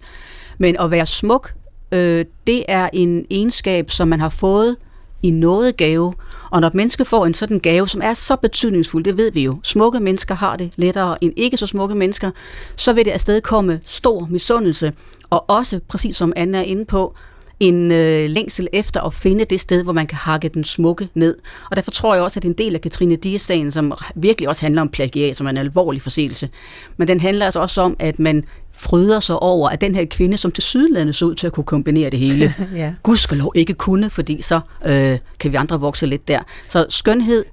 [0.57, 1.53] Men at være smuk,
[1.91, 4.75] øh, det er en egenskab, som man har fået
[5.23, 6.13] i noget gave.
[6.51, 9.43] Og når et menneske får en sådan gave, som er så betydningsfuld, det ved vi
[9.43, 12.31] jo, smukke mennesker har det lettere end ikke så smukke mennesker,
[12.75, 14.93] så vil det afstedkomme stor misundelse,
[15.29, 17.15] og også, præcis som Anna er inde på,
[17.61, 21.37] en øh, længsel efter at finde det sted, hvor man kan hakke den smukke ned.
[21.69, 24.81] Og derfor tror jeg også, at en del af Katrine Dias-sagen, som virkelig også handler
[24.81, 26.49] om plagiat, som er en alvorlig forseelse,
[26.97, 30.37] men den handler altså også om, at man fryder sig over, at den her kvinde,
[30.37, 32.93] som til sydlandet så ud til at kunne kombinere det hele, Ja.
[33.03, 36.39] gudskelov ikke kunne, fordi så øh, kan vi andre vokse lidt der.
[36.67, 37.45] Så skønhed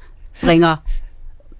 [0.44, 0.76] bringer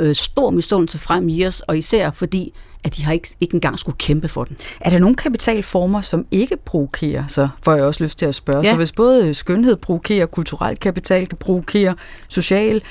[0.01, 2.53] øh, stor misundelse frem i os, og især fordi,
[2.85, 4.57] at de har ikke, ikke engang skulle kæmpe for den.
[4.81, 8.62] Er der nogle kapitalformer, som ikke provokerer, så får jeg også lyst til at spørge.
[8.64, 8.70] Ja.
[8.70, 11.95] Så hvis både skønhed provokerer, kulturel kapital kan provokere,
[12.29, 12.83] social,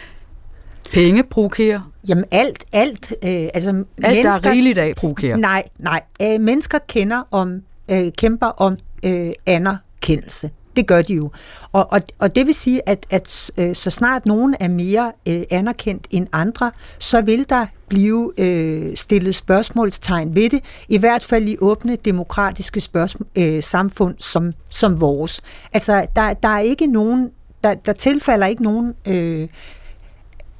[0.93, 5.37] penge provokerer, Jamen alt, alt, øh, altså alt der er rigeligt af provokerer.
[5.37, 6.01] Nej, nej.
[6.21, 7.61] Øh, mennesker kender om,
[7.91, 10.51] øh, kæmper om øh, anerkendelse.
[10.77, 11.31] Det gør de jo.
[11.71, 15.43] Og, og, og det vil sige, at, at øh, så snart nogen er mere øh,
[15.49, 21.47] anerkendt end andre, så vil der blive øh, stillet spørgsmålstegn ved det, i hvert fald
[21.47, 25.41] i åbne demokratiske spørgsmål, øh, samfund som, som vores.
[25.73, 27.29] Altså, der, der er ikke nogen,
[27.63, 29.47] der, der tilfalder ikke nogen øh,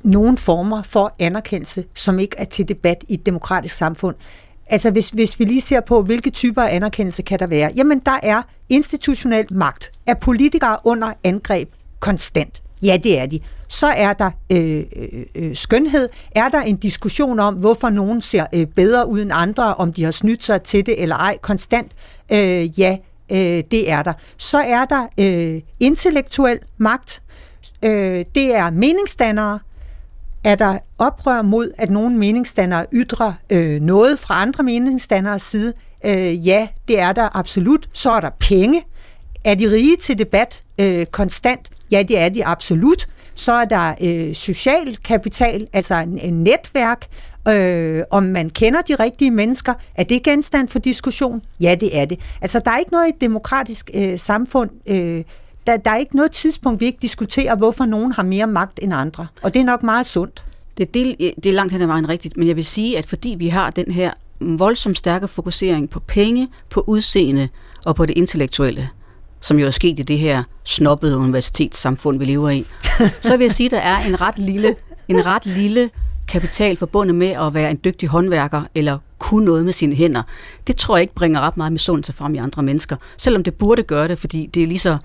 [0.03, 4.15] nogen former for anerkendelse, som ikke er til debat i et demokratisk samfund.
[4.70, 7.99] Altså hvis, hvis vi lige ser på, hvilke typer af anerkendelse kan der være, jamen
[7.99, 9.91] der er institutionel magt.
[10.07, 12.63] Er politikere under angreb konstant?
[12.84, 13.39] Ja, det er de.
[13.68, 16.09] Så er der øh, øh, øh, skønhed.
[16.36, 20.03] Er der en diskussion om, hvorfor nogen ser øh, bedre ud end andre, om de
[20.03, 21.91] har snydt sig til det eller ej, konstant?
[22.32, 22.97] Øh, ja,
[23.32, 24.13] øh, det er der.
[24.38, 27.22] Så er der øh, intellektuel magt.
[27.84, 29.59] Øh, det er meningsdannere.
[30.48, 35.74] Er der oprør mod, at nogle meningsdannere ytrer øh, noget fra andre meningsdanneres side?
[36.06, 37.89] Øh, ja, det er der absolut.
[37.93, 38.82] Så er der penge.
[39.43, 41.70] Er de rige til debat øh, konstant?
[41.91, 43.08] Ja, det er de absolut.
[43.36, 47.06] Så er der øh, social kapital, altså en, en netværk.
[47.50, 51.41] Øh, om man kender de rigtige mennesker, er det genstand for diskussion?
[51.60, 52.20] Ja, det er det.
[52.41, 55.24] Altså, der er ikke noget i et demokratisk øh, samfund, øh,
[55.68, 58.93] der, der er ikke noget tidspunkt, vi ikke diskuterer, hvorfor nogen har mere magt end
[58.93, 59.28] andre.
[59.41, 60.45] Og det er nok meget sundt.
[60.78, 63.36] Det, det, det er langt hen ad vejen rigtigt, men jeg vil sige, at fordi
[63.39, 67.49] vi har den her voldsomt stærke fokusering på penge, på udseende
[67.86, 68.89] og på det intellektuelle,
[69.41, 72.65] som jo er sket i det her snobbede universitetssamfund, vi lever i,
[73.22, 74.76] så vil jeg sige, at der er en ret lille,
[75.07, 75.89] en ret lille
[76.28, 80.24] kapital forbundet med at være en dygtig håndværker eller kunne noget med sine hænder.
[80.68, 83.84] Det tror jeg ikke bringer ret meget misundelse frem i andre mennesker, selvom det burde
[83.84, 84.97] gøre det, fordi det er lige så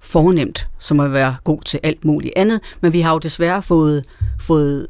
[0.00, 4.04] fornemt som at være god til alt muligt andet, men vi har jo desværre fået,
[4.40, 4.86] fået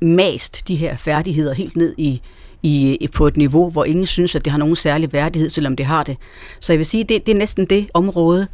[0.00, 2.20] mast de her færdigheder helt ned i,
[2.62, 5.86] i, på et niveau, hvor ingen synes, at det har nogen særlig værdighed, selvom det
[5.86, 6.16] har det.
[6.60, 8.48] Så jeg vil sige, det, det er næsten det område,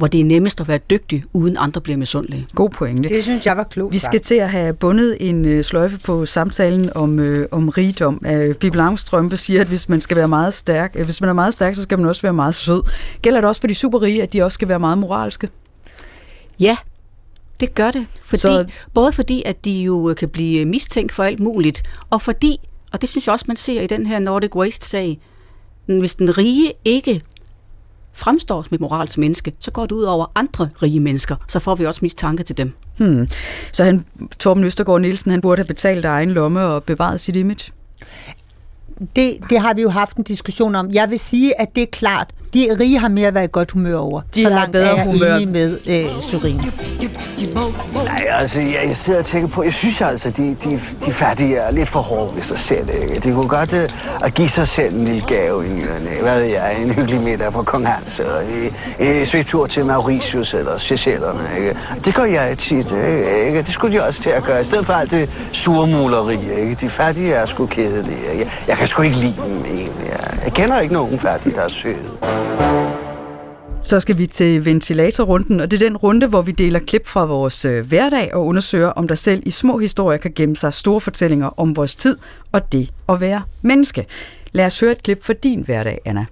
[0.00, 2.46] hvor det er nemmest at være dygtig, uden andre bliver misundelige.
[2.54, 3.08] God pointe.
[3.08, 3.92] Det synes jeg var klogt.
[3.92, 8.22] Vi skal til at have bundet en øh, sløjfe på samtalen om, øh, om rigdom.
[8.26, 11.34] Øh, Bibel Armstrømpe siger, at hvis man skal være meget stærk, øh, hvis man er
[11.34, 12.82] meget stærk, så skal man også være meget sød.
[13.22, 15.48] Gælder det også for de superrige, at de også skal være meget moralske?
[16.60, 16.76] Ja,
[17.60, 18.06] det gør det.
[18.22, 18.72] Fordi, Så- så...
[18.94, 22.56] Både fordi, at de jo kan blive mistænkt for alt muligt, og fordi,
[22.92, 25.18] og det synes jeg også, man ser i den her Nordic Waste-sag,
[25.86, 27.20] hvis den rige ikke
[28.12, 31.74] fremstår som et moralsk menneske, så går det ud over andre rige mennesker, så får
[31.74, 32.72] vi også mistanke til dem.
[32.96, 33.28] Hmm.
[33.72, 34.04] Så han,
[34.38, 37.72] Torben Østergaard Nielsen, han burde have betalt af egen lomme og bevaret sit image?
[39.16, 40.90] Det, det har vi jo haft en diskussion om.
[40.92, 43.96] Jeg vil sige, at det er klart, de rige har mere været i godt humør
[43.96, 44.20] over.
[44.34, 45.36] De så har langt bedre er jeg humør.
[45.36, 46.62] enig med øh, Syrine.
[47.94, 51.56] Nej, altså, jeg, jeg sidder og tænker på, jeg synes altså, de, de, de fattige
[51.56, 53.14] er lidt for hårde ved sig selv, ikke?
[53.14, 56.22] De kunne godt uh, at give sig selv en lille gave og næ.
[56.22, 58.40] Hvad ved jeg, en hyggelig middag på Kong Hans, eller
[58.98, 61.76] en, en svigtur til Mauritius eller Seychellerne, ikke?
[62.04, 63.46] Det gør jeg tit, ikke?
[63.46, 63.58] ikke?
[63.58, 66.74] Det skulle de også til at gøre, i stedet for alt det surmuleri, ikke?
[66.74, 68.50] De fattige er sgu kedelige, ikke?
[68.68, 70.06] Jeg kan sgu ikke lide dem, egentlig.
[70.10, 72.39] Jeg, jeg kender ikke nogen fattige, der er søde.
[73.90, 77.24] Så skal vi til ventilatorrunden, og det er den runde, hvor vi deler klip fra
[77.24, 81.00] vores øh, hverdag og undersøger, om der selv i små historier kan gemme sig store
[81.00, 82.16] fortællinger om vores tid
[82.52, 84.06] og det at være menneske.
[84.52, 86.26] Lad os høre et klip fra din hverdag, Anna.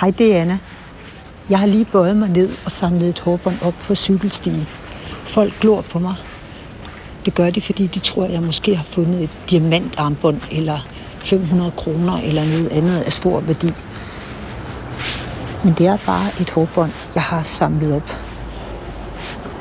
[0.00, 0.58] Hej, det er Anna.
[1.50, 4.66] Jeg har lige bøjet mig ned og samlet et hårbånd op for cykelstien.
[5.10, 6.14] Folk glor på mig.
[7.24, 10.78] Det gør de, fordi de tror, at jeg måske har fundet et diamantarmbånd eller
[11.18, 13.72] 500 kroner eller noget andet af stor værdi.
[15.64, 18.16] Men det er bare et hårbånd, jeg har samlet op.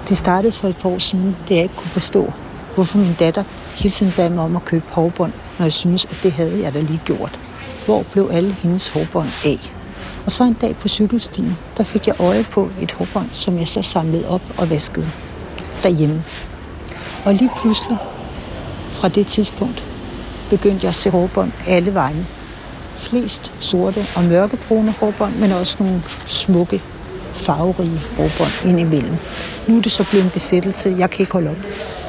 [0.10, 2.34] Det startede for et par år siden, da jeg ikke kunne forstå,
[2.76, 3.43] hvorfor min datter
[3.76, 6.74] hele tiden bad mig om at købe hårbånd, når jeg synes, at det havde jeg
[6.74, 7.39] da lige gjort.
[7.86, 9.74] Hvor blev alle hendes hårbånd af?
[10.26, 13.68] Og så en dag på cykelstien, der fik jeg øje på et hårbånd, som jeg
[13.68, 15.10] så samlede op og vaskede
[15.84, 16.24] derhjemme.
[17.26, 17.97] Og lige pludselig,
[18.91, 19.84] fra det tidspunkt,
[20.50, 22.26] begyndte jeg at se hårbånd alle vegne.
[23.00, 26.82] Flest sorte og mørkebrune hårbånd, men også nogle smukke,
[27.34, 29.16] farverige hårbånd indimellem.
[29.68, 30.95] Nu er det så blevet en besættelse.
[30.97, 31.58] Jeg kan ikke holde op.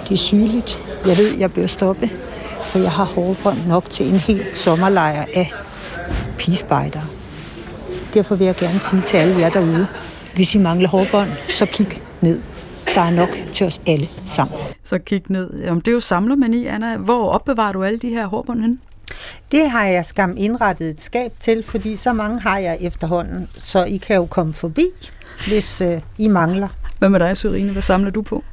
[0.05, 0.79] Det er sygeligt.
[1.07, 2.11] Jeg ved, jeg bør stoppe,
[2.63, 5.53] for jeg har hårbånd nok til en hel sommerlejr af
[6.39, 7.05] pigespejdere.
[8.15, 9.87] Derfor vil jeg gerne sige til alle jer derude,
[10.35, 12.41] hvis I mangler hårbånd, så kig ned.
[12.95, 14.59] der er nok til os alle sammen.
[14.85, 15.63] Så kig ned.
[15.63, 16.97] Jamen, det er jo samlermani, Anna.
[16.97, 18.79] Hvor opbevarer du alle de her hårbånd henne?
[19.53, 23.85] Det har jeg skam indrettet et skab til, fordi så mange har jeg efterhånden, så
[23.85, 24.87] I kan jo komme forbi,
[25.49, 26.69] hvis øh, I mangler.
[26.99, 27.73] Hvad med dig, Sørine?
[27.73, 28.45] Hvad samler du på?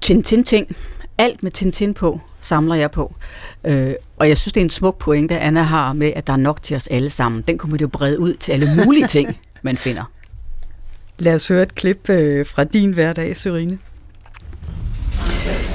[0.00, 0.76] Tintin-ting.
[1.18, 3.14] Alt med Tintin på samler jeg på.
[3.64, 6.36] Øh, og jeg synes, det er en smuk pointe, Anna har med, at der er
[6.36, 7.44] nok til os alle sammen.
[7.46, 10.10] Den kommer jo brede ud til alle mulige ting, man finder.
[11.18, 13.78] Lad os høre et klip øh, fra din hverdag, Sørine.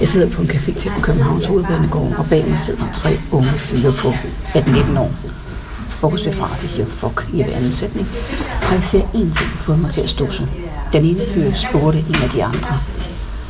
[0.01, 3.49] Jeg sidder på en café til på Københavns Hovedbanegård, og bag mig sidder tre unge
[3.49, 5.11] fyre på 18-19 år.
[6.01, 8.07] Bortset ved far, de siger fuck i hver anden sætning.
[8.67, 10.43] Og jeg ser én ting få mig til at stå så.
[10.93, 12.77] Den ene fyr spurgte en af de andre.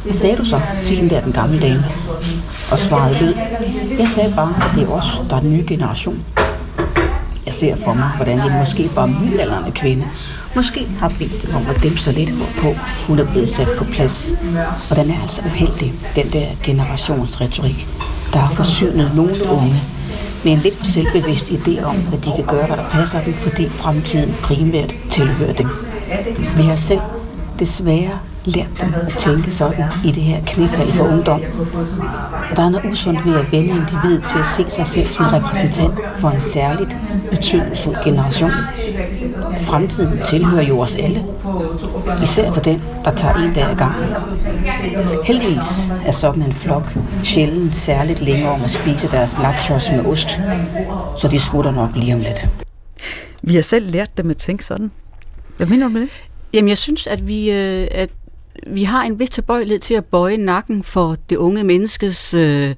[0.04, 1.86] Hvad sagde du så til hende der, den gamle dame?
[2.72, 3.36] Og svaret lød,
[4.00, 6.26] jeg sagde bare, at det er os, der er den nye generation.
[7.46, 10.06] Jeg ser for mig, hvordan en måske bare middelalderne kvinde
[10.56, 12.68] måske har bedt om at dæmpe sig lidt på,
[13.08, 14.34] hun er blevet sat på plads.
[14.90, 17.88] Og den er altså uheldig, den der generationsretorik,
[18.34, 19.76] der har forsynet nogle unge
[20.44, 23.34] med en lidt for selvbevidst idé om, at de kan gøre, hvad der passer dem,
[23.34, 25.68] fordi fremtiden primært tilhører dem.
[26.58, 27.02] Vi har selv
[27.60, 31.42] desværre lært dem at tænke sådan i det her knæfald for ungdom.
[32.50, 35.26] Og der er noget usundt ved at vende individet til at se sig selv som
[35.26, 36.98] repræsentant for en særligt
[37.32, 38.52] betydningsfuld generation.
[39.62, 41.26] Fremtiden tilhører jo os alle.
[42.24, 44.10] Især for den, der tager en dag ad gangen.
[45.26, 46.84] Heldigvis er sådan en flok
[47.24, 50.40] sjældent særligt længere om at spise deres nachos med ost,
[51.18, 52.48] så de smutter nok lige om lidt.
[53.44, 54.92] Vi har selv lært dem at tænke sådan.
[55.58, 56.10] Hvad mener du med det?
[56.54, 58.10] Jamen, jeg synes, at vi, øh, at
[58.68, 62.76] vi har en vis tilbøjelighed til at bøje nakken for det unge menneskes øh,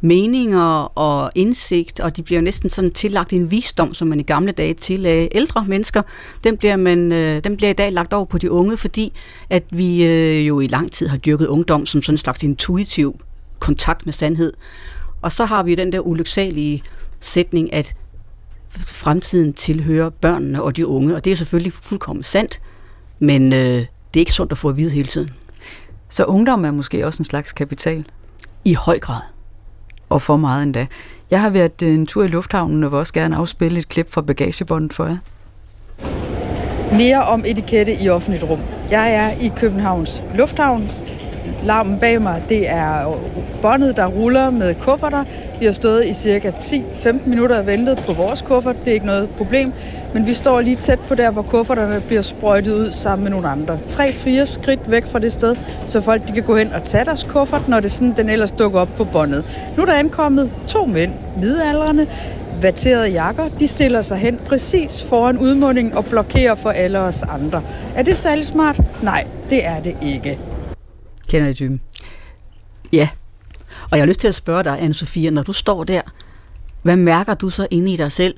[0.00, 4.52] meninger og indsigt, og de bliver næsten sådan tillagt en visdom, som man i gamle
[4.52, 6.02] dage tillagde ældre mennesker.
[6.44, 9.12] Den bliver, man, øh, den bliver i dag lagt over på de unge, fordi
[9.50, 13.20] at vi øh, jo i lang tid har dyrket ungdom som sådan en slags intuitiv
[13.58, 14.52] kontakt med sandhed.
[15.22, 16.82] Og så har vi den der ulyksalige
[17.20, 17.94] sætning, at
[18.70, 22.60] fremtiden tilhører børnene og de unge, og det er selvfølgelig fuldkommen sandt,
[23.18, 23.84] men øh,
[24.14, 25.30] det er ikke sundt at få at vide hele tiden.
[26.10, 28.04] Så ungdom er måske også en slags kapital,
[28.64, 29.20] I høj grad.
[30.08, 30.86] og for meget endda.
[31.30, 34.12] Jeg har været øh, en tur i lufthavnen, og vil også gerne afspille et klip
[34.12, 35.16] fra bagagebåndet for jer.
[36.92, 38.60] Mere om etikette i offentligt rum.
[38.90, 40.90] Jeg er i Københavns Lufthavn.
[41.64, 43.18] Larmen bag mig, det er
[43.62, 45.24] båndet, der ruller med kufferter.
[45.60, 48.76] Vi har stået i cirka 10-15 minutter og ventet på vores kuffert.
[48.80, 49.72] Det er ikke noget problem.
[50.16, 53.48] Men vi står lige tæt på der, hvor kufferterne bliver sprøjtet ud sammen med nogle
[53.48, 53.78] andre.
[53.90, 55.56] 3-4 skridt væk fra det sted,
[55.86, 58.50] så folk de kan gå hen og tage deres kuffert, når det sådan, den ellers
[58.50, 59.44] dukker op på båndet.
[59.76, 62.06] Nu er der ankommet to mænd, midalderne,
[62.62, 63.48] vatterede jakker.
[63.48, 67.62] De stiller sig hen præcis foran udmundingen og blokerer for alle os andre.
[67.94, 68.80] Er det særlig smart?
[69.02, 70.38] Nej, det er det ikke.
[71.28, 71.80] Kender I typen?
[72.92, 73.08] Ja.
[73.90, 76.00] Og jeg har lyst til at spørge dig, anne Sofia, når du står der,
[76.82, 78.34] hvad mærker du så inde i dig selv?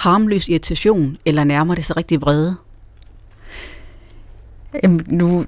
[0.00, 2.56] Harmløs irritation, eller nærmer det sig rigtig vrede?
[4.82, 5.44] Jamen, nu,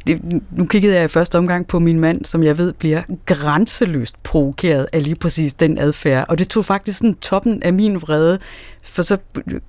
[0.51, 4.87] nu kiggede jeg i første omgang på min mand, som jeg ved bliver grænseløst provokeret
[4.93, 6.27] af lige præcis den adfærd.
[6.29, 8.39] Og det tog faktisk sådan toppen af min vrede,
[8.85, 9.19] for så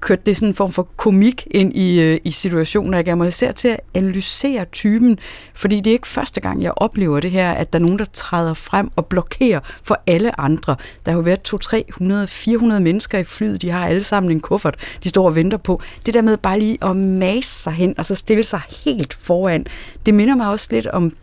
[0.01, 3.17] kørte det sådan en form for komik ind i, øh, i situationen, og jeg gav
[3.17, 5.19] mig især til at analysere typen,
[5.53, 8.05] fordi det er ikke første gang, jeg oplever det her, at der er nogen, der
[8.05, 10.75] træder frem og blokerer for alle andre.
[11.05, 14.39] Der har jo været 200, 300, 400 mennesker i flyet, de har alle sammen en
[14.39, 15.81] kuffert, de står og venter på.
[16.05, 19.65] Det der med bare lige at mase sig hen, og så stille sig helt foran,
[20.05, 21.13] det minder mig også lidt om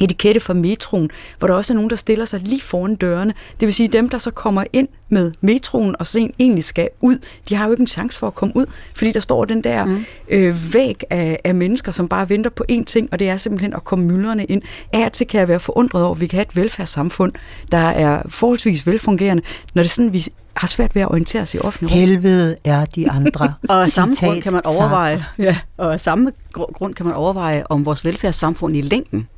[0.00, 3.34] etikette fra metroen, hvor der også er nogen, der stiller sig lige foran dørene.
[3.60, 7.18] Det vil sige, dem, der så kommer ind med metroen og så egentlig skal ud,
[7.48, 9.84] de har jo ikke en chance for at komme ud, fordi der står den der
[9.84, 10.04] mm.
[10.28, 13.74] øh, væg af, af mennesker, som bare venter på én ting, og det er simpelthen
[13.74, 14.62] at komme myldrende ind.
[14.92, 17.32] Af til kan jeg være forundret over, at vi kan have et velfærdssamfund,
[17.72, 19.42] der er forholdsvis velfungerende,
[19.74, 20.26] når det er sådan, vi
[20.56, 21.98] har svært ved at orientere os i offentlig rum.
[21.98, 23.54] Helvede er de andre.
[23.68, 27.86] Og samme grund kan man overveje, ja, og samme gr- grund kan man overveje, om
[27.86, 29.28] vores velfærdssamfund i længden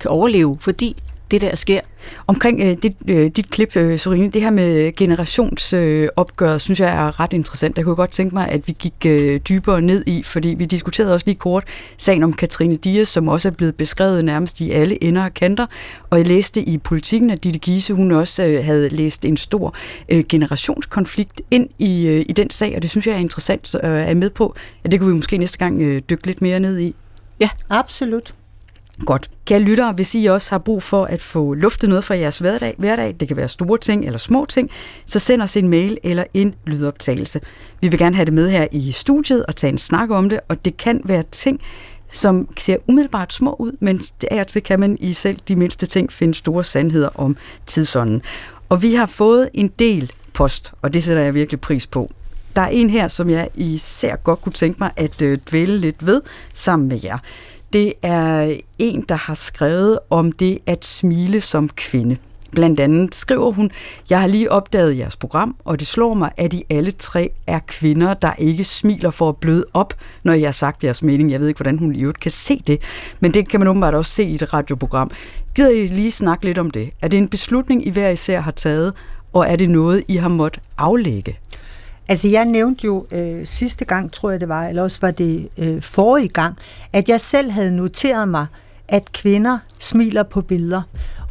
[0.00, 0.96] kan overleve, fordi
[1.32, 1.80] det der sker.
[2.26, 6.88] Omkring øh, dit, øh, dit klip, øh, Sorine, det her med generationsopgør, øh, synes jeg
[6.88, 7.76] er ret interessant.
[7.76, 11.14] Jeg kunne godt tænke mig, at vi gik øh, dybere ned i, fordi vi diskuterede
[11.14, 11.64] også lige kort
[11.96, 15.66] sagen om Katrine Dias, som også er blevet beskrevet nærmest i alle ender og kanter.
[16.10, 19.74] Og jeg læste i politikken, at Ditte Giese, hun også øh, havde læst en stor
[20.08, 23.90] øh, generationskonflikt ind i, øh, i den sag, og det synes jeg er interessant at
[23.90, 24.54] øh, er med på.
[24.84, 26.94] Ja, det kunne vi måske næste gang øh, dykke lidt mere ned i.
[27.40, 28.34] Ja, Absolut.
[29.06, 29.30] Godt.
[29.44, 32.74] Kære lyttere, hvis I også har brug for at få luftet noget fra jeres hverdag,
[32.78, 34.70] hverdag, det kan være store ting eller små ting,
[35.06, 37.40] så send os en mail eller en lydoptagelse.
[37.80, 40.40] Vi vil gerne have det med her i studiet og tage en snak om det,
[40.48, 41.60] og det kan være ting,
[42.10, 45.86] som ser umiddelbart små ud, men af og til kan man i selv de mindste
[45.86, 47.36] ting finde store sandheder om
[47.66, 48.22] tidsånden.
[48.68, 52.10] Og vi har fået en del post, og det sætter jeg virkelig pris på.
[52.56, 56.06] Der er en her, som jeg især godt kunne tænke mig at øh, dvæle lidt
[56.06, 56.20] ved
[56.54, 57.18] sammen med jer.
[57.72, 62.16] Det er en, der har skrevet om det at smile som kvinde.
[62.50, 63.70] Blandt andet skriver hun,
[64.10, 67.58] jeg har lige opdaget jeres program, og det slår mig, at I alle tre er
[67.66, 71.30] kvinder, der ikke smiler for at bløde op, når jeg har sagt jeres mening.
[71.30, 72.82] Jeg ved ikke, hvordan hun i øvrigt kan se det,
[73.20, 75.10] men det kan man åbenbart også se i et radioprogram.
[75.54, 76.90] Gider I lige snakke lidt om det?
[77.02, 78.92] Er det en beslutning, I hver især har taget,
[79.32, 81.38] og er det noget, I har måttet aflægge?
[82.12, 85.48] Altså, jeg nævnte jo øh, sidste gang, tror jeg det var, eller også var det
[85.58, 86.56] øh, forrige gang,
[86.92, 88.46] at jeg selv havde noteret mig,
[88.88, 90.82] at kvinder smiler på billeder.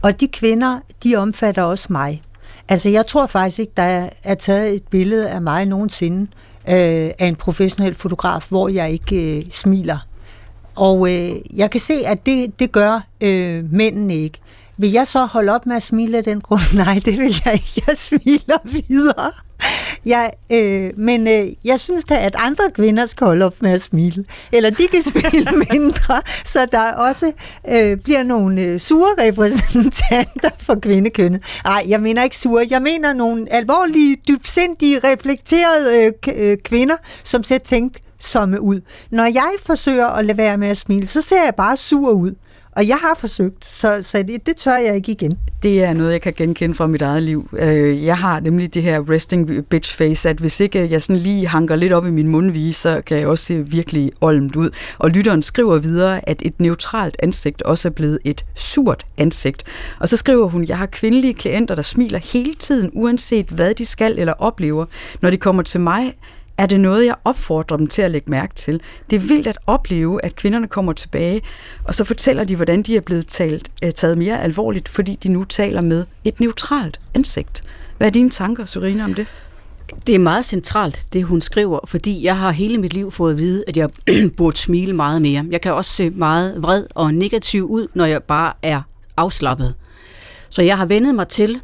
[0.01, 2.21] Og de kvinder, de omfatter også mig.
[2.69, 6.21] Altså, jeg tror faktisk ikke, der er, taget et billede af mig nogensinde
[6.67, 9.97] øh, af en professionel fotograf, hvor jeg ikke øh, smiler.
[10.75, 14.39] Og øh, jeg kan se, at det, det gør øh, mændene ikke.
[14.77, 16.75] Vil jeg så holde op med at smile af den grund?
[16.85, 17.83] Nej, det vil jeg ikke.
[17.87, 19.31] Jeg smiler videre.
[20.05, 23.81] Jeg, øh, men øh, jeg synes da, at andre kvinder skal holde op med at
[23.81, 24.25] smile.
[24.51, 27.31] Eller de kan smile mindre, så der også
[27.69, 31.61] øh, bliver nogle øh, sure repræsentanter for kvindekønnet.
[31.63, 32.67] Nej, jeg mener ikke sure.
[32.69, 38.81] Jeg mener nogle alvorlige, dybsindige, reflekterede øh, øh, kvinder, som ser tænkt som ud.
[39.11, 42.35] Når jeg forsøger at lade være med at smile, så ser jeg bare sur ud.
[42.75, 45.37] Og jeg har forsøgt, så, så det, det tør jeg ikke igen.
[45.63, 47.49] Det er noget, jeg kan genkende fra mit eget liv.
[47.53, 51.21] Øh, jeg har nemlig det her resting bitch face, at hvis ikke øh, jeg sådan
[51.21, 54.69] lige hanker lidt op i min mundvige, så kan jeg også se virkelig olmt ud.
[54.97, 59.63] Og lytteren skriver videre, at et neutralt ansigt også er blevet et surt ansigt.
[59.99, 63.85] Og så skriver hun, jeg har kvindelige klienter, der smiler hele tiden, uanset hvad de
[63.85, 64.85] skal eller oplever.
[65.21, 66.13] Når de kommer til mig,
[66.61, 68.81] er det noget, jeg opfordrer dem til at lægge mærke til.
[69.09, 71.41] Det er vildt at opleve, at kvinderne kommer tilbage,
[71.83, 75.29] og så fortæller de, hvordan de er blevet talt, øh, taget mere alvorligt, fordi de
[75.29, 77.63] nu taler med et neutralt ansigt.
[77.97, 79.27] Hvad er dine tanker, Surina, om det?
[80.07, 83.37] Det er meget centralt, det hun skriver, fordi jeg har hele mit liv fået at
[83.37, 83.89] vide, at jeg
[84.37, 85.45] burde smile meget mere.
[85.49, 88.81] Jeg kan også se meget vred og negativ ud, når jeg bare er
[89.17, 89.73] afslappet.
[90.49, 91.61] Så jeg har vendet mig til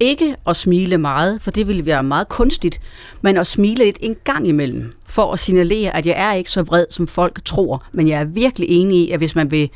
[0.00, 2.80] ikke at smile meget, for det ville være meget kunstigt,
[3.22, 6.62] men at smile lidt en gang imellem, for at signalere, at jeg er ikke så
[6.62, 7.84] vred, som folk tror.
[7.92, 9.70] Men jeg er virkelig enig i, at hvis man vil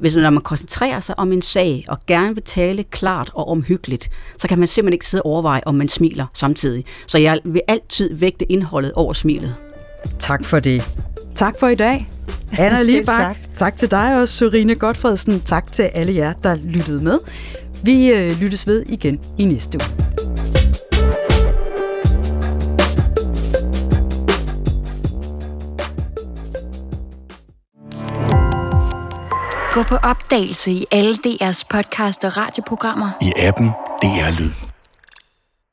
[0.00, 4.10] hvis når man koncentrerer sig om en sag og gerne vil tale klart og omhyggeligt,
[4.38, 6.84] så kan man simpelthen ikke sidde og overveje, om man smiler samtidig.
[7.06, 9.54] Så jeg vil altid vægte indholdet over smilet.
[10.18, 10.90] Tak for det.
[11.34, 12.08] Tak for i dag.
[12.58, 13.36] Anna Selv Libak, tak.
[13.54, 15.40] tak til dig også, Sørine Godfredsen.
[15.40, 17.18] Tak til alle jer, der lyttede med.
[17.84, 20.12] Vi øh, lyttes ved igen i næste uge.
[29.72, 33.10] Gå på opdagelse i alle DR's podcast og radioprogrammer.
[33.20, 33.66] I appen
[34.02, 34.71] DR Lyd.